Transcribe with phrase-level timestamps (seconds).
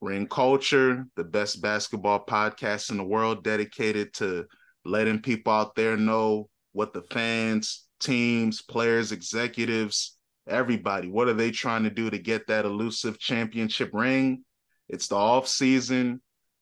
[0.00, 4.46] Ring Culture, the best basketball podcast in the world, dedicated to
[4.84, 10.16] letting people out there know what the fans, teams, players, executives,
[10.48, 14.44] everybody, what are they trying to do to get that elusive championship ring?
[14.88, 16.20] It's the off season.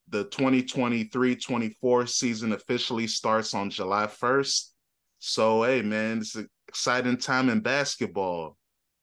[0.09, 4.71] The 2023-24 season officially starts on July 1st.
[5.19, 8.57] So, hey man, it's an exciting time in basketball.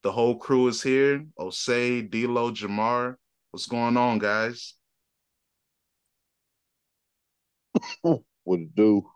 [0.04, 1.26] The whole crew is here.
[1.40, 3.16] Osei, D'Lo, Jamar.
[3.56, 4.74] What's going on, guys?
[8.02, 9.10] what it do?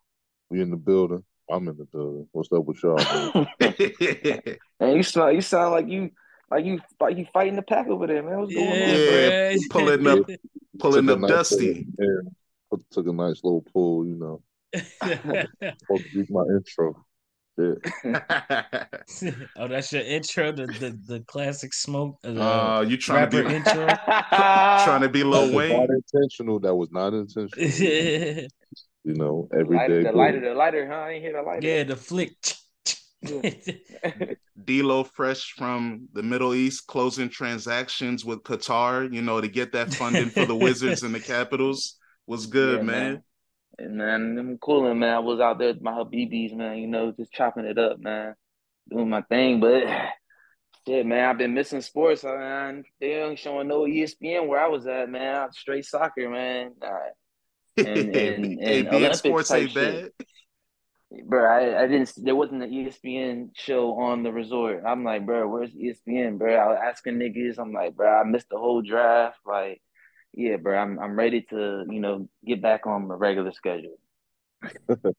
[0.49, 1.25] We in the building.
[1.51, 2.25] I'm in the building.
[2.31, 2.97] What's up with y'all?
[3.59, 4.57] and
[4.95, 6.11] you sound you sound like you
[6.49, 8.39] like you like you fighting the pack over there, man.
[8.39, 9.51] What's going yeah, on?
[9.51, 10.19] Yeah, pulling up
[10.79, 11.87] pulling Took up nice Dusty.
[11.99, 12.31] little-
[12.71, 14.41] yeah, took a nice little pull, you know.
[14.73, 17.05] Supposed to do my intro.
[17.59, 17.75] Yeah.
[19.57, 22.17] oh, that's your intro, the the, the classic smoke.
[22.25, 23.85] Uh, uh, you trying to be intro.
[24.85, 25.77] trying to be That Lil was Wayne?
[25.77, 26.59] not intentional.
[26.59, 28.47] That was not intentional.
[29.05, 30.09] You know, every lighter, day.
[30.09, 30.93] the lighter, the lighter, huh?
[30.95, 31.67] I ain't hear the lighter.
[31.67, 32.35] yeah, the flick.
[34.65, 39.93] D'Lo fresh from the Middle East, closing transactions with Qatar, you know, to get that
[39.93, 41.95] funding for the Wizards and the Capitals
[42.27, 43.23] was good, Yeah, man.
[43.79, 45.13] And man, I'm cooling, man.
[45.13, 48.35] I was out there with my Habibis, man, you know, just chopping it up, man.
[48.89, 49.61] Doing my thing.
[49.61, 49.85] But
[50.87, 52.83] shit, man, I've been missing sports, man.
[52.99, 55.51] They ain't showing no ESPN where I was at, man.
[55.53, 56.73] Straight soccer, man.
[56.81, 60.09] Uh, and, and, and beIN Sports ain't bad.
[61.25, 64.83] Bro, I, I didn't there wasn't an ESPN show on the resort.
[64.85, 66.53] I'm like, bro, where's ESPN, bro?
[66.53, 69.39] I was asking niggas, I'm like, bro, I missed the whole draft.
[69.45, 69.81] Like,
[70.33, 73.97] yeah, bro, I'm I'm ready to, you know, get back on my regular schedule.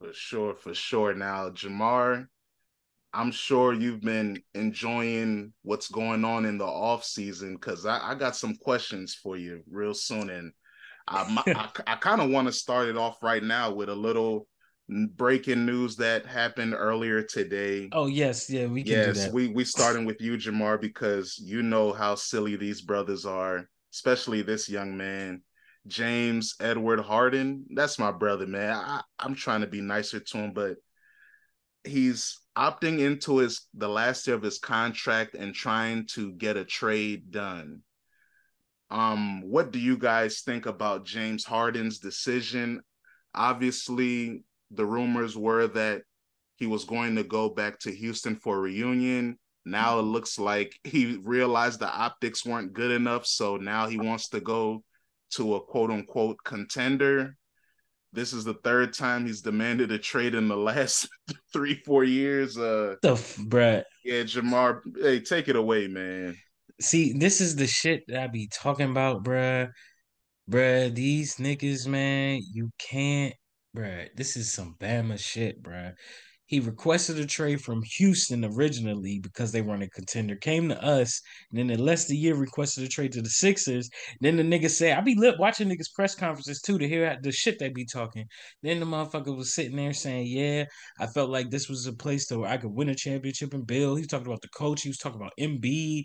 [0.00, 1.14] For sure, for sure.
[1.14, 2.26] Now, Jamar,
[3.14, 8.14] I'm sure you've been enjoying what's going on in the off season because I, I
[8.14, 10.52] got some questions for you real soon, and
[11.08, 13.94] I my- I, I kind of want to start it off right now with a
[13.94, 14.46] little
[14.88, 17.88] breaking news that happened earlier today.
[17.92, 19.32] oh yes, yeah, we can do yes, that.
[19.32, 24.42] we we starting with you, Jamar, because you know how silly these brothers are, especially
[24.42, 25.40] this young man.
[25.86, 28.74] James Edward Harden, that's my brother, man.
[28.74, 30.76] I, I'm trying to be nicer to him, but
[31.82, 36.64] he's opting into his the last year of his contract and trying to get a
[36.64, 37.80] trade done.
[38.90, 42.82] Um, what do you guys think about James Harden's decision?
[43.34, 46.02] Obviously, the rumors were that
[46.56, 49.38] he was going to go back to Houston for a reunion.
[49.66, 54.28] Now it looks like he realized the optics weren't good enough, so now he wants
[54.28, 54.84] to go
[55.32, 57.36] to a quote unquote contender.
[58.12, 61.08] This is the third time he's demanded a trade in the last
[61.52, 62.56] three, four years.
[62.56, 63.82] Uh the f- bruh.
[64.04, 66.36] yeah, Jamar, hey, take it away, man.
[66.80, 69.70] See, this is the shit that I be talking about, bruh.
[70.48, 73.34] Bruh, these niggas, man, you can't,
[73.76, 74.08] bruh.
[74.14, 75.94] This is some Bama shit, bruh.
[76.46, 80.36] He requested a trade from Houston originally because they weren't a contender.
[80.36, 81.20] Came to us,
[81.50, 83.90] and then in less than a year requested a trade to the Sixers.
[84.20, 87.32] Then the nigga said, I be lit watching niggas press conferences too to hear the
[87.32, 88.26] shit they be talking.
[88.62, 90.66] Then the motherfucker was sitting there saying, Yeah,
[91.00, 93.66] I felt like this was a place to where I could win a championship and
[93.66, 93.98] build.
[93.98, 96.04] He was talking about the coach, he was talking about Embiid,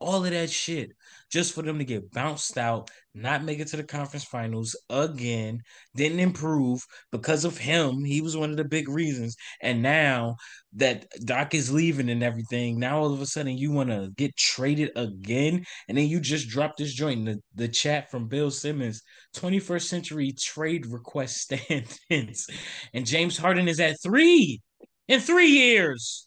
[0.00, 0.92] all of that shit,
[1.30, 5.60] just for them to get bounced out, not make it to the conference finals again,
[5.94, 8.04] didn't improve because of him.
[8.04, 9.36] He was one of the big reasons.
[9.60, 10.36] And now
[10.74, 14.36] that Doc is leaving and everything, now all of a sudden you want to get
[14.36, 18.50] traded again, and then you just dropped this joint in the, the chat from Bill
[18.50, 19.02] Simmons,
[19.36, 22.46] 21st century trade request standings,
[22.94, 24.60] and James Harden is at three
[25.08, 26.26] in three years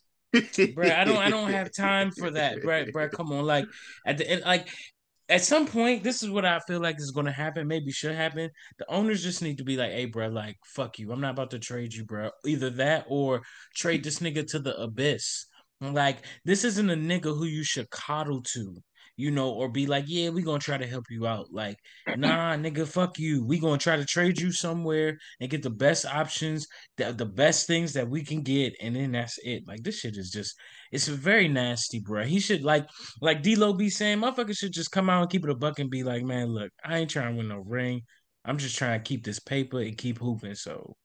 [0.73, 0.89] bro.
[0.89, 2.85] I don't I don't have time for that, bro.
[2.91, 3.65] Bro, come on, like
[4.05, 4.67] at the end, like
[5.29, 7.67] at some point, this is what I feel like is going to happen.
[7.67, 8.49] Maybe should happen.
[8.77, 11.11] The owners just need to be like, "Hey, bro, like fuck you.
[11.11, 12.29] I'm not about to trade you, bro.
[12.45, 13.41] Either that or
[13.75, 15.45] trade this nigga to the abyss.
[15.81, 18.81] Like this isn't a nigga who you should coddle to."
[19.15, 21.47] You know, or be like, yeah, we gonna try to help you out.
[21.51, 21.77] Like,
[22.17, 23.45] nah, nigga, fuck you.
[23.45, 26.67] We gonna try to trade you somewhere and get the best options,
[26.97, 29.63] the, the best things that we can get, and then that's it.
[29.67, 30.55] Like, this shit is just
[30.91, 32.23] it's very nasty, bro.
[32.23, 32.87] He should like
[33.21, 35.89] like D'Lo be saying, motherfuckers should just come out and keep it a buck and
[35.89, 38.01] be like, man, look, I ain't trying to win no ring.
[38.45, 40.55] I'm just trying to keep this paper and keep hooping.
[40.55, 40.95] So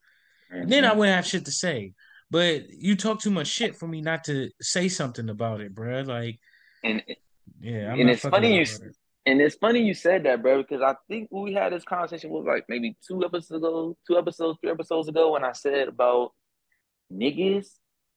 [0.50, 0.99] and then I mm-hmm.
[0.99, 1.93] wouldn't have shit to say.
[2.31, 6.02] But you talk too much shit for me not to say something about it, bro.
[6.02, 6.38] Like,
[6.84, 7.02] And
[7.61, 8.97] yeah, I'm and it's funny you it.
[9.27, 12.45] and it's funny you said that, bro, because I think we had this conversation was
[12.47, 16.33] like maybe two episodes ago, two episodes, three episodes ago, when I said about
[17.12, 17.67] niggas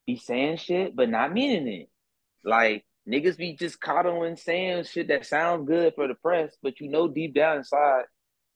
[0.06, 1.90] be saying shit but not meaning it.
[2.44, 6.90] Like niggas be just coddling saying shit that sounds good for the press, but you
[6.90, 8.04] know deep down inside,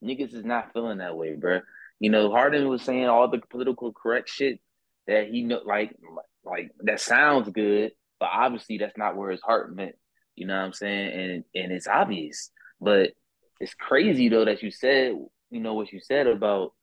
[0.03, 1.61] niggas is not feeling that way, bro.
[1.99, 4.59] You know, Harden was saying all the political correct shit
[5.07, 5.95] that he know, like,
[6.43, 9.95] like that sounds good, but obviously that's not where his heart meant.
[10.35, 11.19] You know what I'm saying?
[11.19, 12.51] And and it's obvious,
[12.81, 13.11] but
[13.59, 15.13] it's crazy though that you said,
[15.49, 16.73] you know, what you said about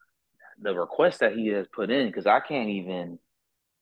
[0.60, 3.18] the request that he has put in because I can't even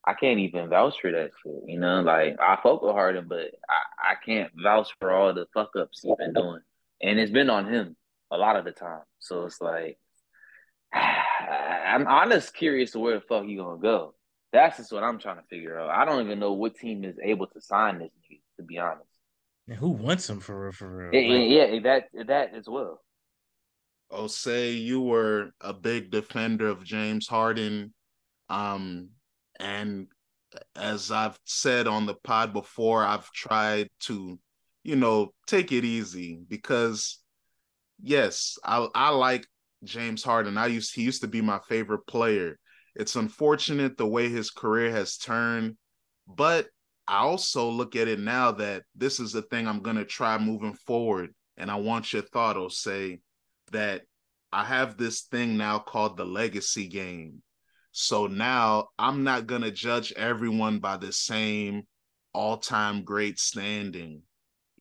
[0.07, 1.63] I can't even vouch for that shit.
[1.67, 5.47] You know, like I fuck with Harden, but I, I can't vouch for all the
[5.53, 6.61] fuck ups he's been doing.
[7.03, 7.97] And it's been on him
[8.31, 9.03] a lot of the time.
[9.19, 9.99] So it's like
[10.93, 14.15] I'm honest curious to where the fuck he gonna go.
[14.53, 15.91] That's just what I'm trying to figure out.
[15.91, 19.10] I don't even know what team is able to sign this nigga, to be honest.
[19.69, 20.73] And who wants him for real?
[20.73, 21.15] For real?
[21.15, 23.01] Yeah, like, yeah, that that as well.
[24.11, 27.95] Oh, say you were a big defender of James Harden,
[28.49, 29.11] um,
[29.61, 30.09] and
[30.75, 34.39] as I've said on the pod before, I've tried to,
[34.83, 37.21] you know, take it easy because,
[38.03, 39.47] yes, I I like
[39.85, 40.59] James Harden.
[40.59, 42.59] I used he used to be my favorite player.
[42.97, 45.77] It's unfortunate the way his career has turned,
[46.27, 46.67] but
[47.11, 50.75] I also look at it now that this is the thing I'm gonna try moving
[50.75, 51.35] forward.
[51.57, 53.21] And I want your thought, Osei
[53.73, 54.03] that
[54.53, 57.43] I have this thing now called the legacy game.
[57.93, 61.83] So now I'm not going to judge everyone by the same
[62.33, 64.23] all time great standing.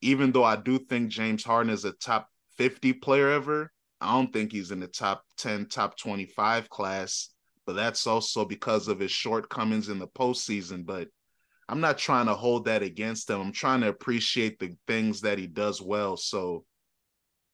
[0.02, 4.32] Even though I do think James Harden is a top 50 player ever, I don't
[4.32, 7.30] think he's in the top 10, top 25 class.
[7.66, 10.86] But that's also because of his shortcomings in the postseason.
[10.86, 11.10] But
[11.70, 13.40] I'm not trying to hold that against him.
[13.40, 16.18] I'm trying to appreciate the things that he does well.
[16.18, 16.66] So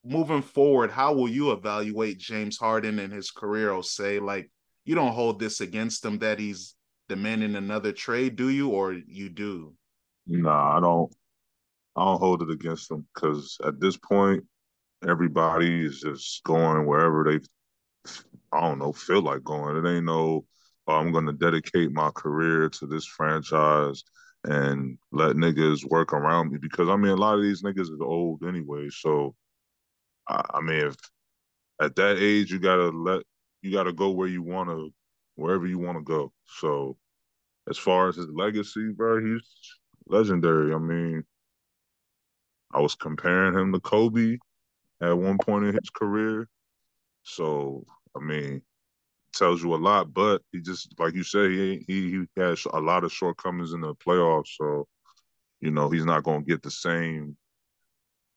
[0.05, 3.71] moving forward, how will you evaluate James Harden and his career?
[3.71, 4.49] Osei, like,
[4.85, 6.75] you don't hold this against him that he's
[7.09, 9.73] demanding another trade, do you, or you do?
[10.27, 11.13] Nah, I don't.
[11.97, 14.43] I don't hold it against him because at this point,
[15.07, 17.39] everybody is just going wherever they,
[18.51, 19.77] I don't know, feel like going.
[19.77, 20.45] It ain't no,
[20.87, 24.03] Oh, I'm going to dedicate my career to this franchise
[24.43, 28.01] and let niggas work around me because I mean a lot of these niggas is
[28.01, 28.87] old anyway.
[28.91, 29.35] So
[30.27, 30.95] I, mean, if
[31.81, 33.23] at that age you gotta let
[33.61, 34.93] you gotta go where you want to,
[35.35, 36.31] wherever you want to go.
[36.59, 36.97] So
[37.69, 39.41] as far as his legacy, bro, he's
[40.07, 40.73] legendary.
[40.73, 41.23] I mean,
[42.71, 44.37] I was comparing him to Kobe
[45.01, 46.47] at one point in his career.
[47.23, 47.85] So
[48.15, 48.61] I mean,
[49.35, 50.13] tells you a lot.
[50.13, 53.95] But he just like you said, he he has a lot of shortcomings in the
[53.95, 54.55] playoffs.
[54.57, 54.87] So
[55.61, 57.37] you know he's not going to get the same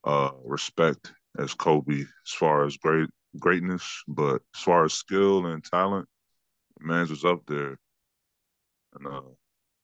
[0.05, 3.09] uh respect as Kobe as far as great
[3.39, 6.09] greatness, but as far as skill and talent,
[6.81, 7.79] man's was up there.
[8.95, 9.23] And uh,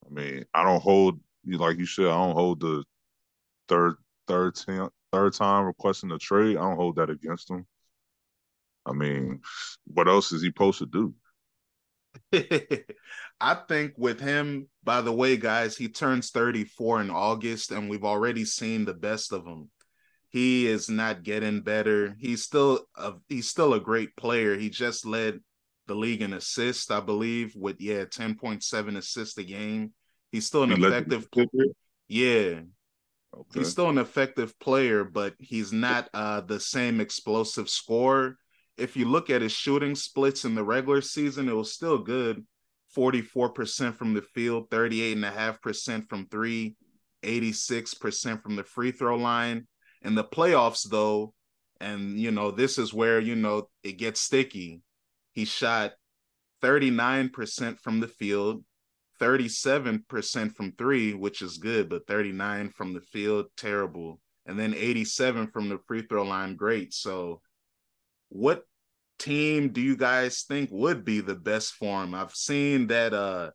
[0.05, 2.83] I mean, I don't hold like you said, I don't hold the
[3.67, 3.95] third
[4.27, 6.57] third team, third time requesting a trade.
[6.57, 7.65] I don't hold that against him.
[8.85, 9.41] I mean,
[9.85, 11.13] what else is he supposed to do?
[13.41, 18.05] I think with him, by the way, guys, he turns 34 in August, and we've
[18.05, 19.69] already seen the best of him
[20.35, 22.13] he is not getting better.
[22.19, 24.57] He's still a he's still a great player.
[24.57, 25.39] He just led
[25.87, 29.93] the league in assists, I believe, with yeah, 10.7 assists a game.
[30.33, 31.47] He's still an he effective player.
[32.09, 32.59] Yeah.
[33.33, 33.59] Okay.
[33.59, 38.37] He's still an effective player, but he's not uh the same explosive scorer.
[38.77, 42.45] If you look at his shooting splits in the regular season, it was still good.
[42.95, 46.75] 44% from the field, 38.5% from three,
[47.23, 49.67] 86% from the free throw line
[50.01, 51.33] in the playoffs, though,
[51.81, 54.81] and you know, this is where you know it gets sticky.
[55.33, 55.93] He shot
[56.63, 58.63] 39% from the field,
[59.19, 64.19] 37% from three, which is good, but 39 from the field, terrible.
[64.45, 66.93] And then 87 from the free throw line, great.
[66.93, 67.41] So,
[68.29, 68.63] what
[69.19, 72.13] team do you guys think would be the best for him?
[72.13, 73.51] I've seen that uh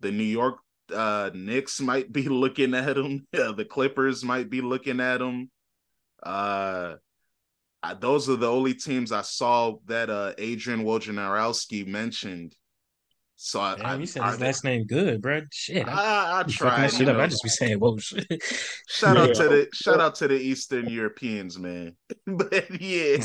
[0.00, 0.56] the New York
[0.92, 5.50] uh Knicks might be looking at him, yeah, the Clippers might be looking at him.
[6.22, 6.94] Uh,
[8.00, 12.56] those are the only teams I saw that uh Adrian Wojnarowski mentioned.
[13.36, 15.42] So I, Damn, you said I, his I, last name good, bro.
[15.52, 16.92] Shit, I, I, I tried.
[16.92, 17.16] Shit up.
[17.16, 18.26] I just be saying, "Whoa!" Shit.
[18.88, 21.96] Shout out to the shout out to the Eastern Europeans, man.
[22.26, 23.16] but yeah,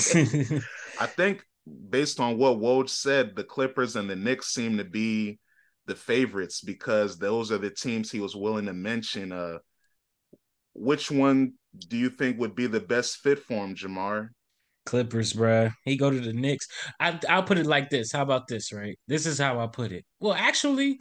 [1.00, 1.44] I think
[1.90, 5.40] based on what Woj said, the Clippers and the Knicks seem to be
[5.88, 9.32] the favorites because those are the teams he was willing to mention.
[9.32, 9.58] Uh,
[10.74, 11.54] which one
[11.88, 14.30] do you think would be the best fit for him, Jamar?
[14.86, 15.74] Clippers, bruh.
[15.84, 16.68] He go to the Knicks.
[17.00, 18.12] I, I'll put it like this.
[18.12, 18.72] How about this?
[18.72, 18.98] Right.
[19.08, 20.06] This is how I put it.
[20.20, 21.00] Well, actually,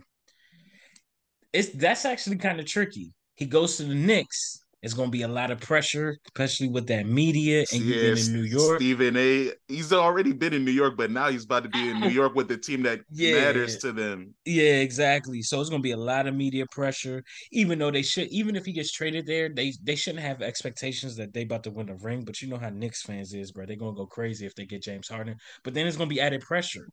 [1.52, 3.14] it's that's actually kind of tricky.
[3.34, 7.06] He goes to the Knicks, It's gonna be a lot of pressure, especially with that
[7.06, 8.78] media and you being in New York.
[8.78, 9.50] Stephen A.
[9.66, 12.36] He's already been in New York, but now he's about to be in New York
[12.36, 13.34] with the team that yeah.
[13.34, 14.34] matters to them.
[14.44, 15.42] Yeah, exactly.
[15.42, 17.24] So it's gonna be a lot of media pressure.
[17.50, 21.16] Even though they should, even if he gets traded there, they they shouldn't have expectations
[21.16, 22.24] that they about to win a ring.
[22.24, 23.66] But you know how Knicks fans is, bro.
[23.66, 25.36] They're gonna go crazy if they get James Harden.
[25.64, 26.88] But then it's gonna be added pressure.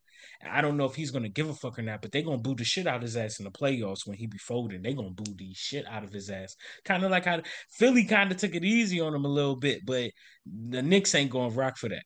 [0.50, 2.56] I don't know if he's gonna give a fuck or not, but they're gonna boo
[2.56, 4.82] the shit out of his ass in the playoffs when he be folding.
[4.82, 6.56] They're gonna boo the shit out of his ass.
[6.84, 7.42] Kind of like how
[7.76, 10.12] Philly kind of took it easy on him a little bit, but
[10.46, 12.04] the Knicks ain't going to rock for that.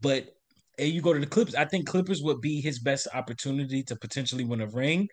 [0.00, 0.28] But
[0.78, 3.96] and you go to the Clippers, I think Clippers would be his best opportunity to
[3.96, 5.08] potentially win a ring.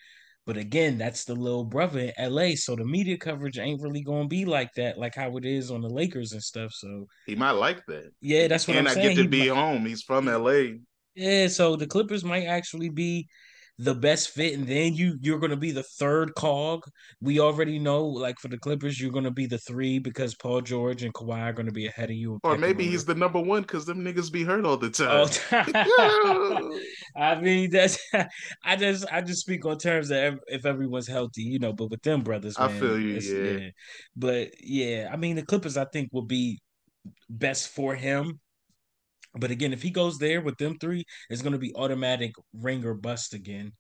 [0.48, 2.56] But again, that's the little brother in LA.
[2.56, 5.82] So the media coverage ain't really gonna be like that, like how it is on
[5.82, 6.72] the Lakers and stuff.
[6.74, 8.10] So he might like that.
[8.22, 9.06] Yeah, that's what and I'm I saying.
[9.06, 9.58] And I get to he be might...
[9.58, 9.86] home.
[9.86, 10.78] He's from LA.
[11.14, 13.28] Yeah, so the Clippers might actually be
[13.82, 16.84] the best fit, and then you you're gonna be the third cog.
[17.20, 21.02] We already know, like for the Clippers, you're gonna be the three because Paul George
[21.02, 22.40] and Kawhi are gonna be ahead of you.
[22.44, 25.28] Or maybe he's the number one because them niggas be hurt all the time.
[25.52, 26.80] Oh,
[27.16, 28.00] I mean, that's
[28.64, 31.74] I just I just speak on terms that if everyone's healthy, you know.
[31.74, 33.60] But with them brothers, man, I feel you, yeah.
[33.60, 33.70] yeah.
[34.16, 36.62] But yeah, I mean, the Clippers, I think, will be
[37.30, 38.40] best for him
[39.36, 42.86] but again, if he goes there with them three, it's going to be automatic ring
[42.86, 43.74] or bust again.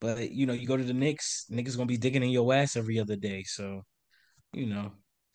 [0.00, 2.76] But you know, you go to the Knicks, niggas gonna be digging in your ass
[2.76, 3.42] every other day.
[3.42, 3.82] So,
[4.52, 4.92] you know,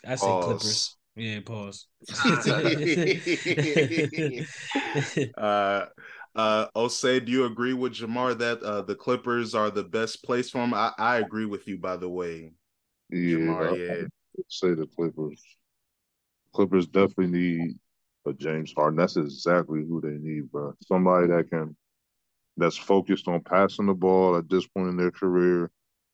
[0.08, 0.46] I say pause.
[0.46, 0.98] Clippers.
[1.16, 1.88] Yeah, pause.
[5.38, 5.86] uh,
[6.36, 10.50] uh, Osei, do you agree with Jamar that uh, the Clippers are the best place
[10.50, 10.74] for him?
[10.74, 12.54] I, I agree with you, by the way.
[13.12, 14.08] Yeah, Jamar, yeah.
[14.48, 15.40] say the Clippers.
[16.54, 17.78] Clippers definitely need
[18.24, 18.98] but James Harden.
[18.98, 20.74] That's exactly who they need, bro.
[20.82, 21.76] Somebody that can
[22.58, 25.72] that's focused on passing the ball at this point in their career.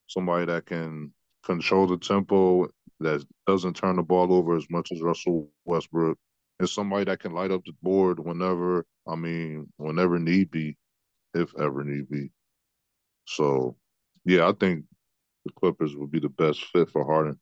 [0.08, 1.14] Somebody that can
[1.44, 6.18] control the tempo, that doesn't turn the ball over as much as Russell Westbrook.
[6.60, 10.78] And somebody that can light up the board whenever, I mean, whenever need be,
[11.34, 12.32] if ever need be.
[13.26, 13.78] So,
[14.26, 14.86] yeah, I think
[15.46, 17.40] the Clippers would be the best fit for Harden.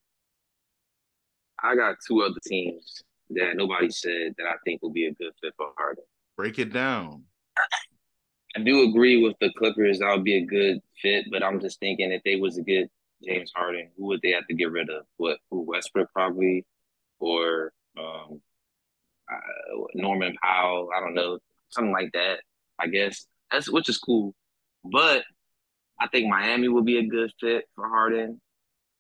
[1.64, 5.34] I got two other teams that nobody said that I think will be a good
[5.41, 6.03] fit for Harden.
[6.36, 7.24] Break it down.
[8.55, 10.00] I do agree with the Clippers.
[10.00, 12.89] That would be a good fit, but I'm just thinking if they was to get
[13.24, 15.05] James Harden, who would they have to get rid of?
[15.17, 15.38] What?
[15.51, 15.62] Who?
[15.62, 16.65] Westbrook probably,
[17.19, 18.41] or um,
[19.31, 20.89] uh, Norman Powell.
[20.96, 22.39] I don't know, something like that.
[22.79, 24.34] I guess that's which is cool,
[24.84, 25.24] but
[26.00, 28.39] I think Miami would be a good fit for Harden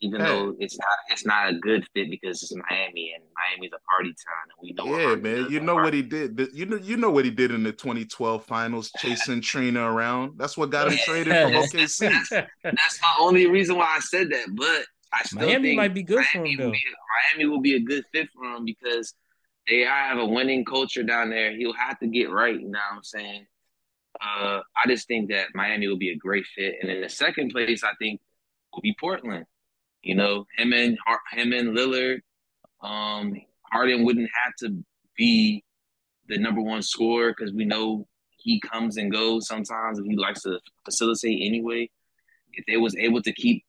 [0.01, 0.27] even hey.
[0.27, 4.09] though it's not it's not a good fit because it's Miami and Miami's a party
[4.09, 4.97] town and we know.
[4.97, 6.49] Yeah, man, you know what he did.
[6.53, 10.37] You know, you know what he did in the 2012 finals, chasing Trina around.
[10.37, 12.11] That's what got him traded from OKC.
[12.11, 12.29] That's,
[12.63, 14.47] that's the only reason why I said that.
[14.55, 16.71] But I still Miami think might be good Miami for him though.
[16.71, 16.83] Be,
[17.33, 19.13] Miami will be a good fit for him because
[19.67, 21.55] they have a winning culture down there.
[21.55, 22.53] He'll have to get right.
[22.53, 23.47] You know what I'm saying?
[24.21, 26.75] Uh, I just think that Miami will be a great fit.
[26.81, 28.21] And in the second place, I think
[28.73, 29.45] will be Portland.
[30.03, 30.97] You know, him and
[31.31, 32.21] him and Lillard,
[32.81, 33.35] um,
[33.71, 34.83] Harden wouldn't have to
[35.17, 35.63] be
[36.27, 40.43] the number one scorer because we know he comes and goes sometimes and he likes
[40.43, 41.89] to facilitate anyway.
[42.53, 43.63] If they was able to keep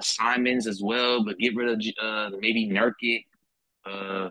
[0.00, 3.24] Simons as well, but get rid of uh, maybe Nurkic,
[3.84, 4.30] uh,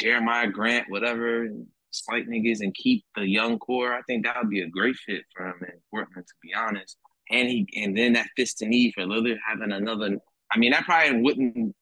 [0.00, 1.48] Jerami Grant, whatever,
[1.90, 5.22] slight niggas, and keep the young core, I think that would be a great fit
[5.34, 6.98] for him in Portland, to be honest
[7.30, 10.18] and he and then that fits the need for Lillard having another.
[10.52, 11.74] I mean, I probably wouldn't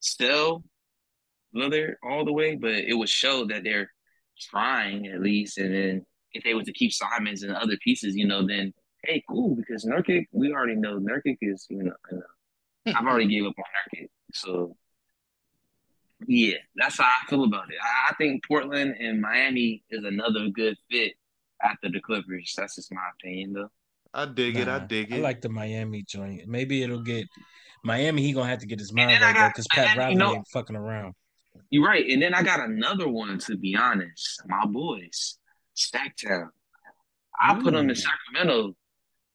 [0.00, 0.62] sell
[1.54, 3.90] Lillard all the way, but it would show that they're
[4.40, 5.58] trying at least.
[5.58, 8.72] And then if they were to keep Simons and other pieces, you know, then
[9.04, 12.22] hey, cool, because Nurkic, we already know Nurkic is, you know, know
[12.86, 13.64] uh, I've already gave up on
[14.00, 14.76] Nurkic, so
[16.26, 17.76] yeah, that's how I feel about it.
[18.08, 21.14] I think Portland and Miami is another good fit
[21.62, 22.54] after the Clippers.
[22.56, 23.70] That's just my opinion, though.
[24.14, 24.68] I dig nah, it.
[24.68, 25.16] I dig it.
[25.16, 26.42] I like the Miami joint.
[26.46, 27.26] Maybe it'll get
[27.84, 28.22] Miami.
[28.22, 30.48] He gonna have to get his mind right though, because Pat Riley you know, ain't
[30.48, 31.14] fucking around.
[31.70, 32.08] You're right.
[32.08, 33.38] And then I got another one.
[33.40, 35.38] To be honest, my boys,
[35.76, 36.48] Sactown.
[37.40, 37.62] I Ooh.
[37.62, 38.74] put them in Sacramento.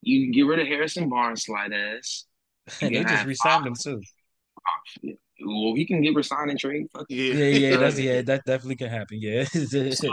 [0.02, 2.26] You can get rid of Harrison Barnes, slide ass.
[2.82, 4.02] they just resigned him too.
[5.46, 6.88] Well, he can get resigned and trade.
[6.94, 9.20] Fuck yeah, yeah, yeah, that's, yeah, that definitely can happen.
[9.22, 9.44] Yeah.
[9.46, 10.10] so,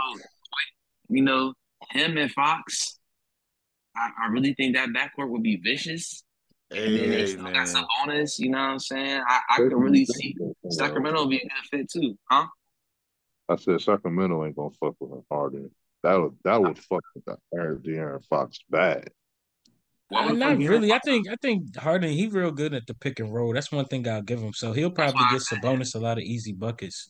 [1.09, 1.53] you know,
[1.91, 2.99] him and Fox,
[3.95, 6.23] I, I really think that backcourt would be vicious.
[6.69, 7.53] Hey, and then they still man.
[7.53, 9.21] got some bonus, you know what I'm saying?
[9.27, 10.35] I, I could really see
[10.69, 12.47] Sacramento be a good fit too, huh?
[13.49, 15.69] I said Sacramento ain't gonna fuck with Harden.
[16.03, 19.09] That would that would fuck with the Aaron De'Aaron Fox bad.
[20.07, 20.93] What was Uh, not really.
[20.93, 23.53] I think I think Harden he real good at the pick and roll.
[23.53, 24.53] That's one thing I'll give him.
[24.53, 27.09] So he'll probably why I get Sabonis a lot of easy buckets.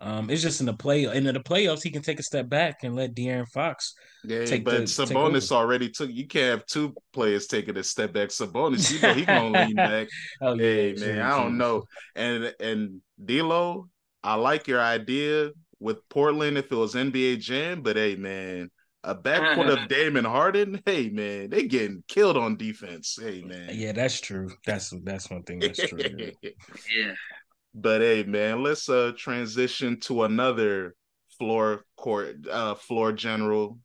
[0.00, 2.48] Um, it's just in the play and in the playoffs he can take a step
[2.48, 5.18] back and let De'Aaron Fox Yeah, take but the take.
[5.18, 6.10] Sabonis already took.
[6.10, 8.28] You can't have two players taking a step back.
[8.28, 10.08] Sabonis, you know, he gonna lean back.
[10.42, 11.58] oh yeah, Hey true, man, I don't true.
[11.58, 11.84] know.
[12.14, 13.88] And and D'Lo,
[14.22, 18.70] I like your idea with Portland if it was NBA Jam, but hey man,
[19.04, 23.18] a backcourt of Damon Harden, hey man, they getting killed on defense.
[23.20, 24.50] Hey man, Yeah, that's true.
[24.66, 26.04] That's that's one thing that's true.
[26.12, 27.14] yeah.
[27.74, 30.94] But hey man, let's uh transition to another
[31.38, 33.78] floor court uh floor general,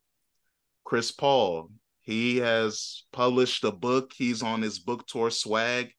[0.84, 1.70] Chris Paul.
[2.02, 4.12] He has published a book.
[4.16, 5.92] He's on his book tour swag.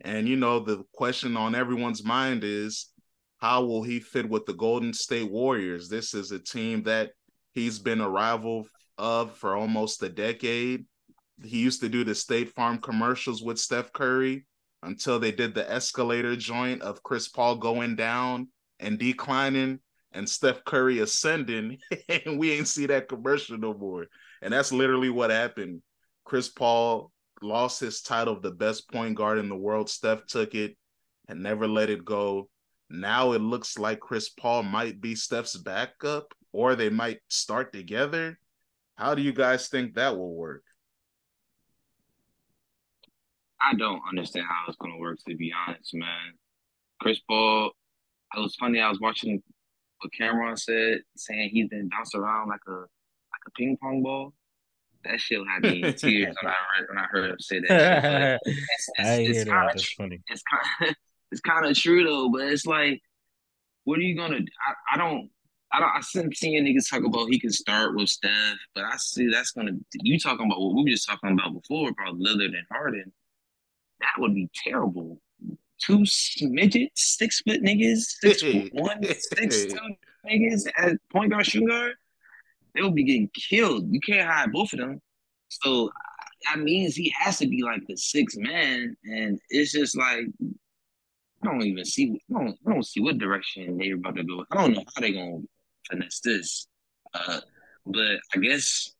[0.00, 2.92] And you know, the question on everyone's mind is
[3.38, 5.88] how will he fit with the Golden State Warriors?
[5.88, 7.10] This is a team that
[7.52, 8.66] he's been a rival
[8.96, 10.86] of for almost a decade.
[11.44, 14.44] He used to do the State Farm commercials with Steph Curry
[14.82, 19.80] until they did the escalator joint of Chris Paul going down and declining
[20.12, 21.78] and Steph Curry ascending.
[22.08, 24.06] and we ain't see that commercial no more.
[24.42, 25.82] And that's literally what happened.
[26.24, 27.10] Chris Paul
[27.42, 29.88] lost his title of the best point guard in the world.
[29.88, 30.76] Steph took it
[31.28, 32.48] and never let it go.
[32.90, 38.38] Now it looks like Chris Paul might be Steph's backup or they might start together.
[38.96, 40.62] How do you guys think that will work?
[43.60, 46.34] I don't understand how it's gonna work to be honest, man.
[47.00, 47.72] Chris Paul,
[48.36, 48.80] it was funny.
[48.80, 49.42] I was watching
[50.00, 54.32] what Cameron said, saying he's been bounced around like a like a ping pong ball.
[55.04, 58.02] That shit had me in tears when I read when I heard him say that.
[58.02, 58.40] Shit.
[58.44, 59.50] But it's, I it's, hear it's that.
[59.50, 60.20] kind of That's funny.
[60.28, 60.96] it's kind of
[61.32, 62.30] it's kind of true though.
[62.30, 63.00] But it's like,
[63.84, 64.38] what are you gonna?
[64.38, 65.30] I, I don't.
[65.72, 65.90] I don't.
[65.90, 69.52] I see seeing niggas talk about he can start with Steph, but I see that's
[69.52, 69.72] gonna.
[69.94, 73.12] You talking about what we were just talking about before about Lillard and Harden?
[74.00, 75.20] That would be terrible.
[75.80, 76.04] Two
[76.42, 79.78] midgets, six foot niggas, six foot one, six two
[80.26, 81.94] niggas at point guard, shooting guard.
[82.74, 83.92] They would be getting killed.
[83.92, 85.00] You can't hide both of them.
[85.48, 85.90] So
[86.48, 90.26] that means he has to be like the sixth man, and it's just like
[91.42, 92.20] I don't even see.
[92.30, 94.44] I don't, I don't see what direction they're about to go.
[94.50, 95.40] I don't know how they're gonna
[95.88, 96.66] finesse this.
[97.14, 97.40] Uh,
[97.86, 98.94] but I guess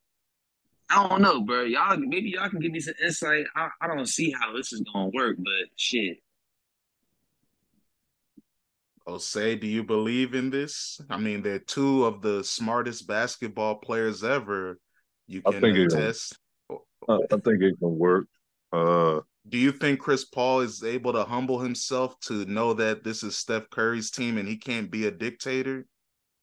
[0.91, 1.63] I don't know, bro.
[1.65, 3.45] Y'all maybe y'all can give me some insight.
[3.55, 6.19] I, I don't see how this is gonna work, but shit.
[9.07, 11.01] Osei, do you believe in this?
[11.09, 14.79] I mean, they're two of the smartest basketball players ever.
[15.27, 16.39] You I can think it- attest.
[17.09, 18.27] I, I think it can work.
[18.71, 23.23] Uh, Do you think Chris Paul is able to humble himself to know that this
[23.23, 25.87] is Steph Curry's team and he can't be a dictator?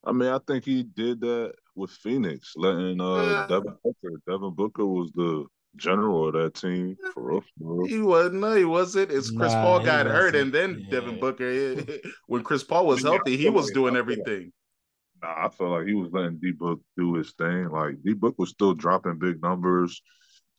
[0.04, 3.48] I mean, I think he did that with Phoenix, letting uh Uh.
[3.48, 4.22] Devin Booker.
[4.28, 7.42] Devin Booker was the general of that team for real.
[7.42, 7.88] For real.
[7.88, 8.36] He wasn't.
[8.36, 9.12] No, he wasn't.
[9.12, 10.36] It's Chris Nah, Paul got hurt, wasn't.
[10.38, 11.00] and then Yeah.
[11.00, 11.76] Devin Booker.
[12.28, 14.52] when Chris Paul was healthy, he was doing everything.
[15.22, 17.70] Nah, I felt like he was letting D Book do his thing.
[17.70, 20.02] Like D Book was still dropping big numbers,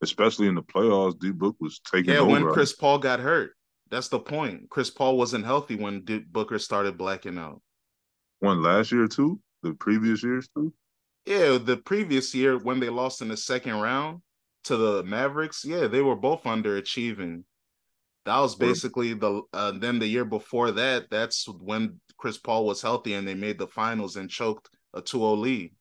[0.02, 1.18] especially in the playoffs.
[1.18, 2.30] D Book was taking Yeah, over.
[2.32, 3.52] when Chris Paul got hurt,
[3.90, 4.68] that's the point.
[4.68, 7.62] Chris Paul wasn't healthy when D- Booker started blacking out.
[8.42, 10.74] won last year too, the previous years too.
[11.26, 14.22] Yeah, the previous year when they lost in the second round
[14.64, 17.42] to the Mavericks, yeah, they were both underachieving.
[18.24, 21.10] That was basically the uh, then the year before that.
[21.10, 25.38] That's when Chris Paul was healthy and they made the finals and choked a 2-0
[25.38, 25.72] lead.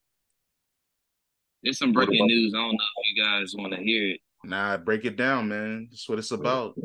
[1.63, 2.53] There's some breaking about- news.
[2.53, 4.19] I don't know if you guys want to hear it.
[4.43, 5.87] Nah, break it down, man.
[5.89, 6.75] That's what it's about.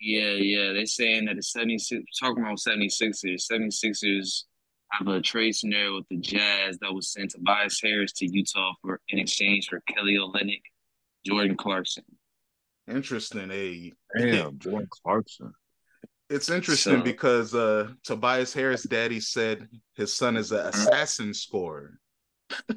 [0.00, 0.72] Yeah, yeah.
[0.72, 3.46] They're saying that the 76 talking about 76ers.
[3.50, 4.44] 76ers
[4.90, 8.72] have a trade scenario with the Jazz that was sent to Tobias Harris to Utah
[8.82, 10.62] for in exchange for Kelly Olynyk,
[11.26, 12.04] Jordan Clarkson.
[12.88, 13.50] Interesting.
[13.50, 15.52] Hey, Damn, Jordan Clarkson.
[16.30, 21.98] it's interesting So- because uh Tobias Harris' daddy said his son is an assassin scorer.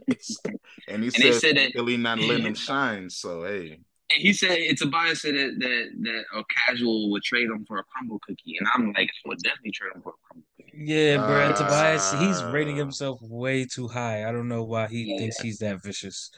[0.89, 3.09] and he And said, said that Philly not letting him shine.
[3.09, 3.79] So hey.
[4.13, 7.77] And he said and Tobias said that that that a casual would trade him for
[7.79, 10.50] a crumble cookie, and I'm like, I would definitely trade him for a crumble cookie.
[10.73, 11.47] Yeah, bro.
[11.47, 14.27] Uh, Tobias, he's rating himself way too high.
[14.27, 15.19] I don't know why he Yeah.
[15.19, 16.31] thinks he's that vicious.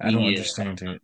[0.00, 0.28] I don't Yeah.
[0.28, 1.02] understand it.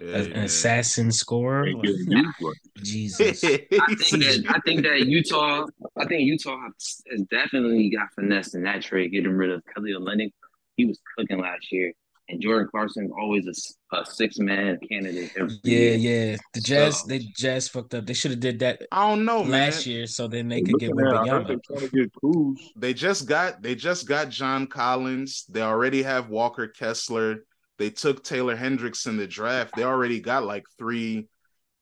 [0.00, 2.54] Hey, An assassin scorer, Like, getting used right.
[2.82, 3.42] Jesus.
[3.44, 5.66] I think that I think that Utah,
[5.96, 9.92] I think Utah has, has definitely got finessed in that trade, getting rid of Kelly
[9.92, 10.30] Olynyk.
[10.76, 11.92] He was cooking last year,
[12.28, 13.46] and Jordan Clarkson's always
[13.92, 15.32] a six man candidate.
[15.36, 15.96] Every Yeah, year.
[16.32, 16.36] yeah.
[16.52, 18.06] The Jazz, So- they Jazz fucked up.
[18.06, 19.94] They should have did that I don't know, last man.
[19.94, 21.48] year, so then they They could get looking at- I Wembanyama.
[21.48, 22.72] they trying to get Cruz.
[22.76, 25.44] They just got they just got John Collins.
[25.48, 27.44] They already have Walker Kessler.
[27.78, 29.76] they took Taylor Hendricks in the draft.
[29.76, 31.28] They already got like three,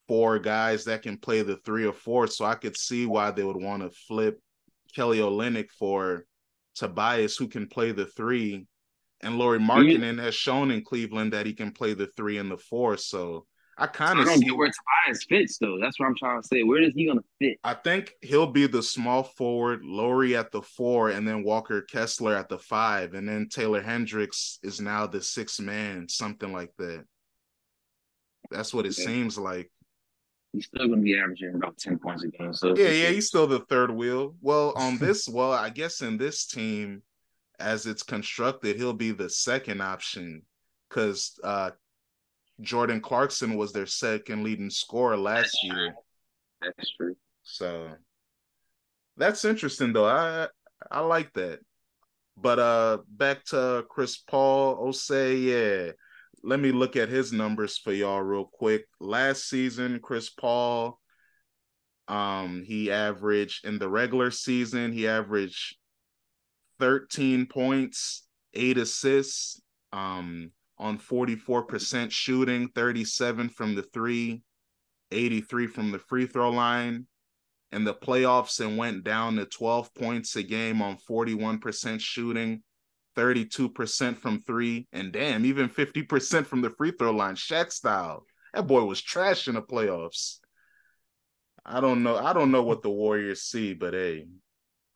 [0.07, 2.27] four guys that can play the three or four.
[2.27, 4.39] So I could see why they would want to flip
[4.95, 6.27] Kelly Olynyk for
[6.75, 8.67] Tobias, who can play the three.
[9.23, 12.59] And Lauri Markkanen has shown in Cleveland that he can play the three and the
[12.59, 12.97] four.
[12.97, 13.47] So
[13.79, 15.79] I kind of don't get where Tobias fits though.
[15.79, 16.63] That's what I'm trying to say.
[16.63, 17.59] Where is he gonna fit?
[17.63, 22.35] I think he'll be the small forward, Lauri at the four, and then Walker Kessler
[22.35, 27.05] at the five, and then Taylor Hendricks is now the six man, something like that.
[28.51, 29.03] That's what it okay.
[29.03, 29.71] seems like.
[30.55, 32.55] He's still gonna be averaging about ten points a game.
[32.55, 34.37] So yeah, yeah, he's still the third wheel.
[34.41, 37.03] Well, on this, well, I guess in this team,
[37.59, 40.43] as it's constructed, he'll be the second option
[40.89, 41.71] because uh
[42.61, 45.95] Jordan Clarkson was their second leading scorer last that's year.
[46.63, 47.17] That's true.
[47.43, 47.91] So
[49.17, 50.07] that's interesting though.
[50.07, 50.49] I
[50.91, 51.61] I like that.
[52.37, 55.93] But uh back to Chris Paul, Osei, yeah.
[56.43, 58.85] Let me look at his numbers for y'all real quick.
[59.01, 61.01] Last season, Chris Paul,
[62.09, 65.77] um, he averaged in the regular season, he averaged
[66.79, 69.61] 13 points, eight assists,
[69.93, 74.43] um, on 44% shooting, 37 from the three,
[75.11, 77.07] 83 from the free throw line.
[77.73, 82.63] In the playoffs, and went down to 12 points a game on 41% shooting,
[83.17, 88.25] 32% from three, and damn, even 50% from the free throw line, Shaq style.
[88.55, 90.39] That boy was trash in the playoffs.
[91.65, 92.17] I don't know.
[92.17, 94.27] I don't know what the Warriors see, but hey.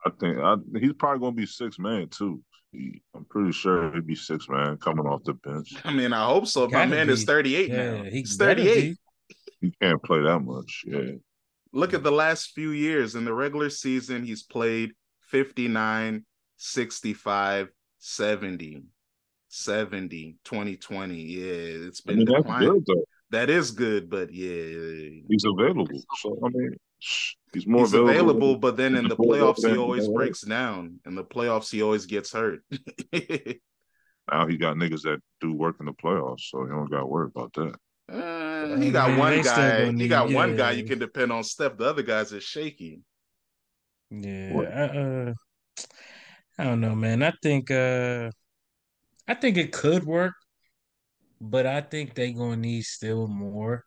[0.05, 2.43] I think I, he's probably gonna be six man too.
[2.73, 5.75] I'm pretty sure he'd be six man coming off the bench.
[5.85, 6.69] I mean, I hope so.
[6.69, 7.13] My man be.
[7.13, 8.03] is 38 yeah, now.
[8.05, 8.97] He's 38.
[9.61, 10.85] He can't play that much.
[10.87, 11.17] Yeah.
[11.73, 13.15] Look at the last few years.
[13.15, 14.93] In the regular season, he's played
[15.29, 16.25] 59,
[16.57, 18.83] 65, 70,
[19.49, 21.15] 70, 2020.
[21.15, 21.43] Yeah,
[21.89, 22.85] it's been I mean, declining.
[22.87, 22.99] Good,
[23.31, 25.21] that is good, but yeah.
[25.29, 25.87] He's available.
[26.21, 26.77] So I mean
[27.53, 31.01] He's more He's available, available but then in the playoffs he always breaks down.
[31.05, 32.63] In the playoffs he always gets hurt.
[33.13, 37.07] now he got niggas that do work in the playoffs, so he don't got to
[37.07, 37.75] worry about that.
[38.13, 39.93] Uh, he got one guy.
[39.93, 41.45] He got one guy you can depend on.
[41.45, 41.77] Steph.
[41.77, 43.01] The other guys are shaky.
[44.11, 45.35] Yeah, uh,
[46.59, 47.23] I don't know, man.
[47.23, 48.31] I think uh,
[49.29, 50.35] I think it could work,
[51.41, 53.85] but I think they're gonna need still more.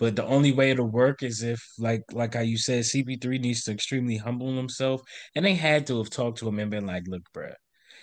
[0.00, 3.64] But the only way it'll work is if, like, like how you said, CP3 needs
[3.64, 5.02] to extremely humble himself,
[5.36, 7.54] and they had to have talked to him and been like, "Look, bruh,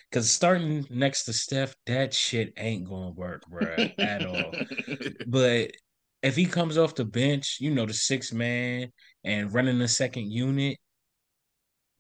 [0.10, 4.60] because starting next to Steph, that shit ain't gonna work, bruh, at all."
[5.28, 5.72] But
[6.24, 8.92] if he comes off the bench, you know, the six man
[9.24, 10.78] and running the second unit,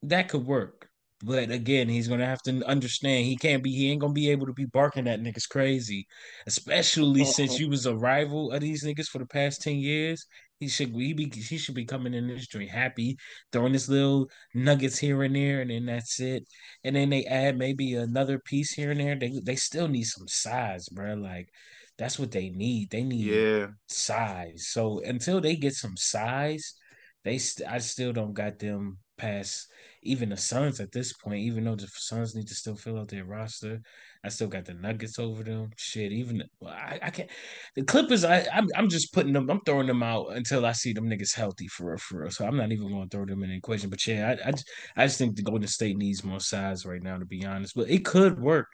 [0.03, 0.76] that could work.
[1.23, 4.45] But again, he's gonna have to understand he can't be he ain't gonna be able
[4.45, 6.05] to be barking at niggas crazy,
[6.45, 7.31] especially uh-huh.
[7.31, 10.27] since you was a rival of these niggas for the past ten years.
[10.59, 13.17] He should he be he should be coming in this joint happy,
[13.51, 16.43] throwing his little nuggets here and there, and then that's it.
[16.83, 19.15] And then they add maybe another piece here and there.
[19.15, 21.15] They they still need some size, bro.
[21.15, 21.49] Like
[21.97, 22.91] that's what they need.
[22.91, 23.67] They need yeah.
[23.87, 24.67] size.
[24.69, 26.75] So until they get some size,
[27.23, 29.67] they st- I still don't got them past
[30.03, 33.09] even the Suns at this point, even though the Suns need to still fill out
[33.09, 33.81] their roster,
[34.23, 35.71] I still got the Nuggets over them.
[35.75, 37.29] Shit, even I, I can't.
[37.75, 39.49] The Clippers, I I'm, I'm just putting them.
[39.49, 42.31] I'm throwing them out until I see them niggas healthy for real, for real.
[42.31, 43.89] So I'm not even going to throw them in the equation.
[43.89, 47.03] But yeah, I I just, I just think the Golden State needs more size right
[47.03, 47.75] now, to be honest.
[47.75, 48.67] But it could work.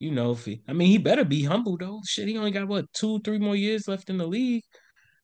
[0.00, 2.00] You know, if he, I mean, he better be humble though.
[2.04, 4.64] Shit, he only got what two, three more years left in the league,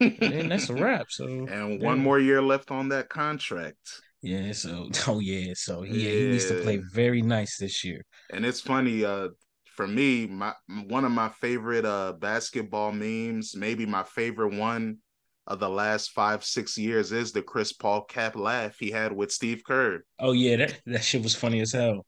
[0.00, 1.06] and that's a wrap.
[1.10, 4.00] So and one more year left on that contract.
[4.22, 8.04] Yeah, so oh yeah, so yeah, yeah, he needs to play very nice this year.
[8.32, 9.28] And it's funny, uh,
[9.74, 10.52] for me, my
[10.88, 14.98] one of my favorite uh basketball memes, maybe my favorite one
[15.46, 19.32] of the last five six years is the Chris Paul cap laugh he had with
[19.32, 20.04] Steve Kerr.
[20.18, 22.04] Oh yeah, that that shit was funny as hell.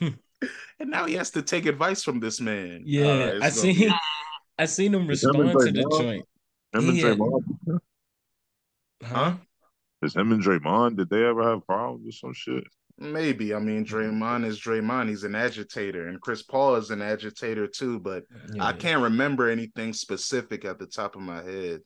[0.00, 0.16] and
[0.80, 2.82] now he has to take advice from this man.
[2.84, 3.92] Yeah, uh, I seen him.
[4.58, 6.24] I seen him respond to the joint.
[6.72, 7.80] Him and
[9.02, 9.34] Huh?
[10.00, 12.64] Is him and Draymond, did they ever have problems or some shit?
[12.98, 13.54] Maybe.
[13.54, 15.08] I mean, Draymond is Draymond.
[15.08, 18.00] He's an agitator, and Chris Paul is an agitator too.
[18.00, 18.64] But yeah.
[18.64, 21.80] I can't remember anything specific at the top of my head.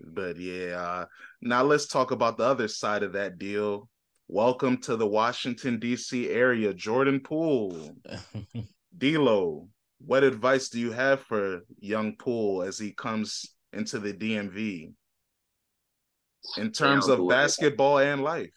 [0.00, 1.04] But yeah, uh,
[1.40, 3.88] now let's talk about the other side of that deal.
[4.28, 6.30] Welcome to the Washington D.C.
[6.30, 7.96] area, Jordan Poole.
[8.98, 14.92] D'Lo, what advice do you have for young Poole as he comes into the DMV?
[16.58, 18.50] In terms of basketball and life.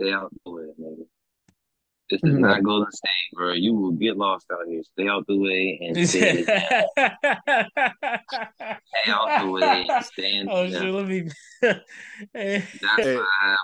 [0.00, 1.02] Stay out the way, maybe.
[2.10, 3.52] This is not Golden State, bro.
[3.52, 4.82] You will get lost out here.
[4.92, 6.60] Stay out the way and stay, stay
[9.08, 9.86] out the way.
[9.88, 10.48] and Stay in.
[10.50, 10.80] oh yeah.
[10.80, 11.28] shit, let me
[11.62, 12.66] That's
[12.98, 13.16] Hey.
[13.16, 13.56] why.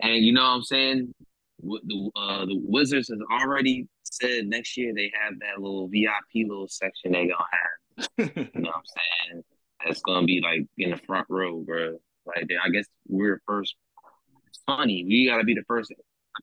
[0.00, 1.14] And you know what I'm saying?
[1.62, 6.68] The uh, the Wizards has already said next year they have that little VIP little
[6.68, 8.18] section they gonna have.
[8.54, 8.82] You know what I'm
[9.30, 9.42] saying?
[9.86, 11.96] That's gonna be like in the front row, bro.
[12.26, 13.74] Like I guess we're first.
[14.46, 15.04] It's funny.
[15.06, 15.92] We gotta be the first,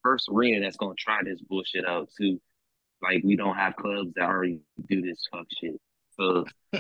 [0.04, 2.40] first arena that's gonna try this bullshit out too.
[3.02, 5.80] Like we don't have clubs that already do this fuck shit.
[6.12, 6.46] So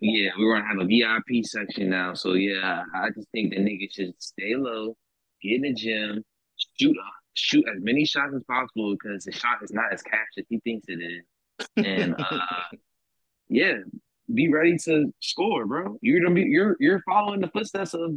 [0.00, 2.14] yeah, we're gonna have a VIP section now.
[2.14, 4.96] So yeah, I just think the niggas should stay low,
[5.42, 6.24] get in the gym,
[6.78, 6.96] shoot
[7.34, 10.58] shoot as many shots as possible because the shot is not as cash as he
[10.60, 11.66] thinks it is.
[11.76, 12.76] And uh
[13.48, 13.78] yeah,
[14.32, 15.98] be ready to score, bro.
[16.00, 18.16] You're gonna be you're you're following the footsteps of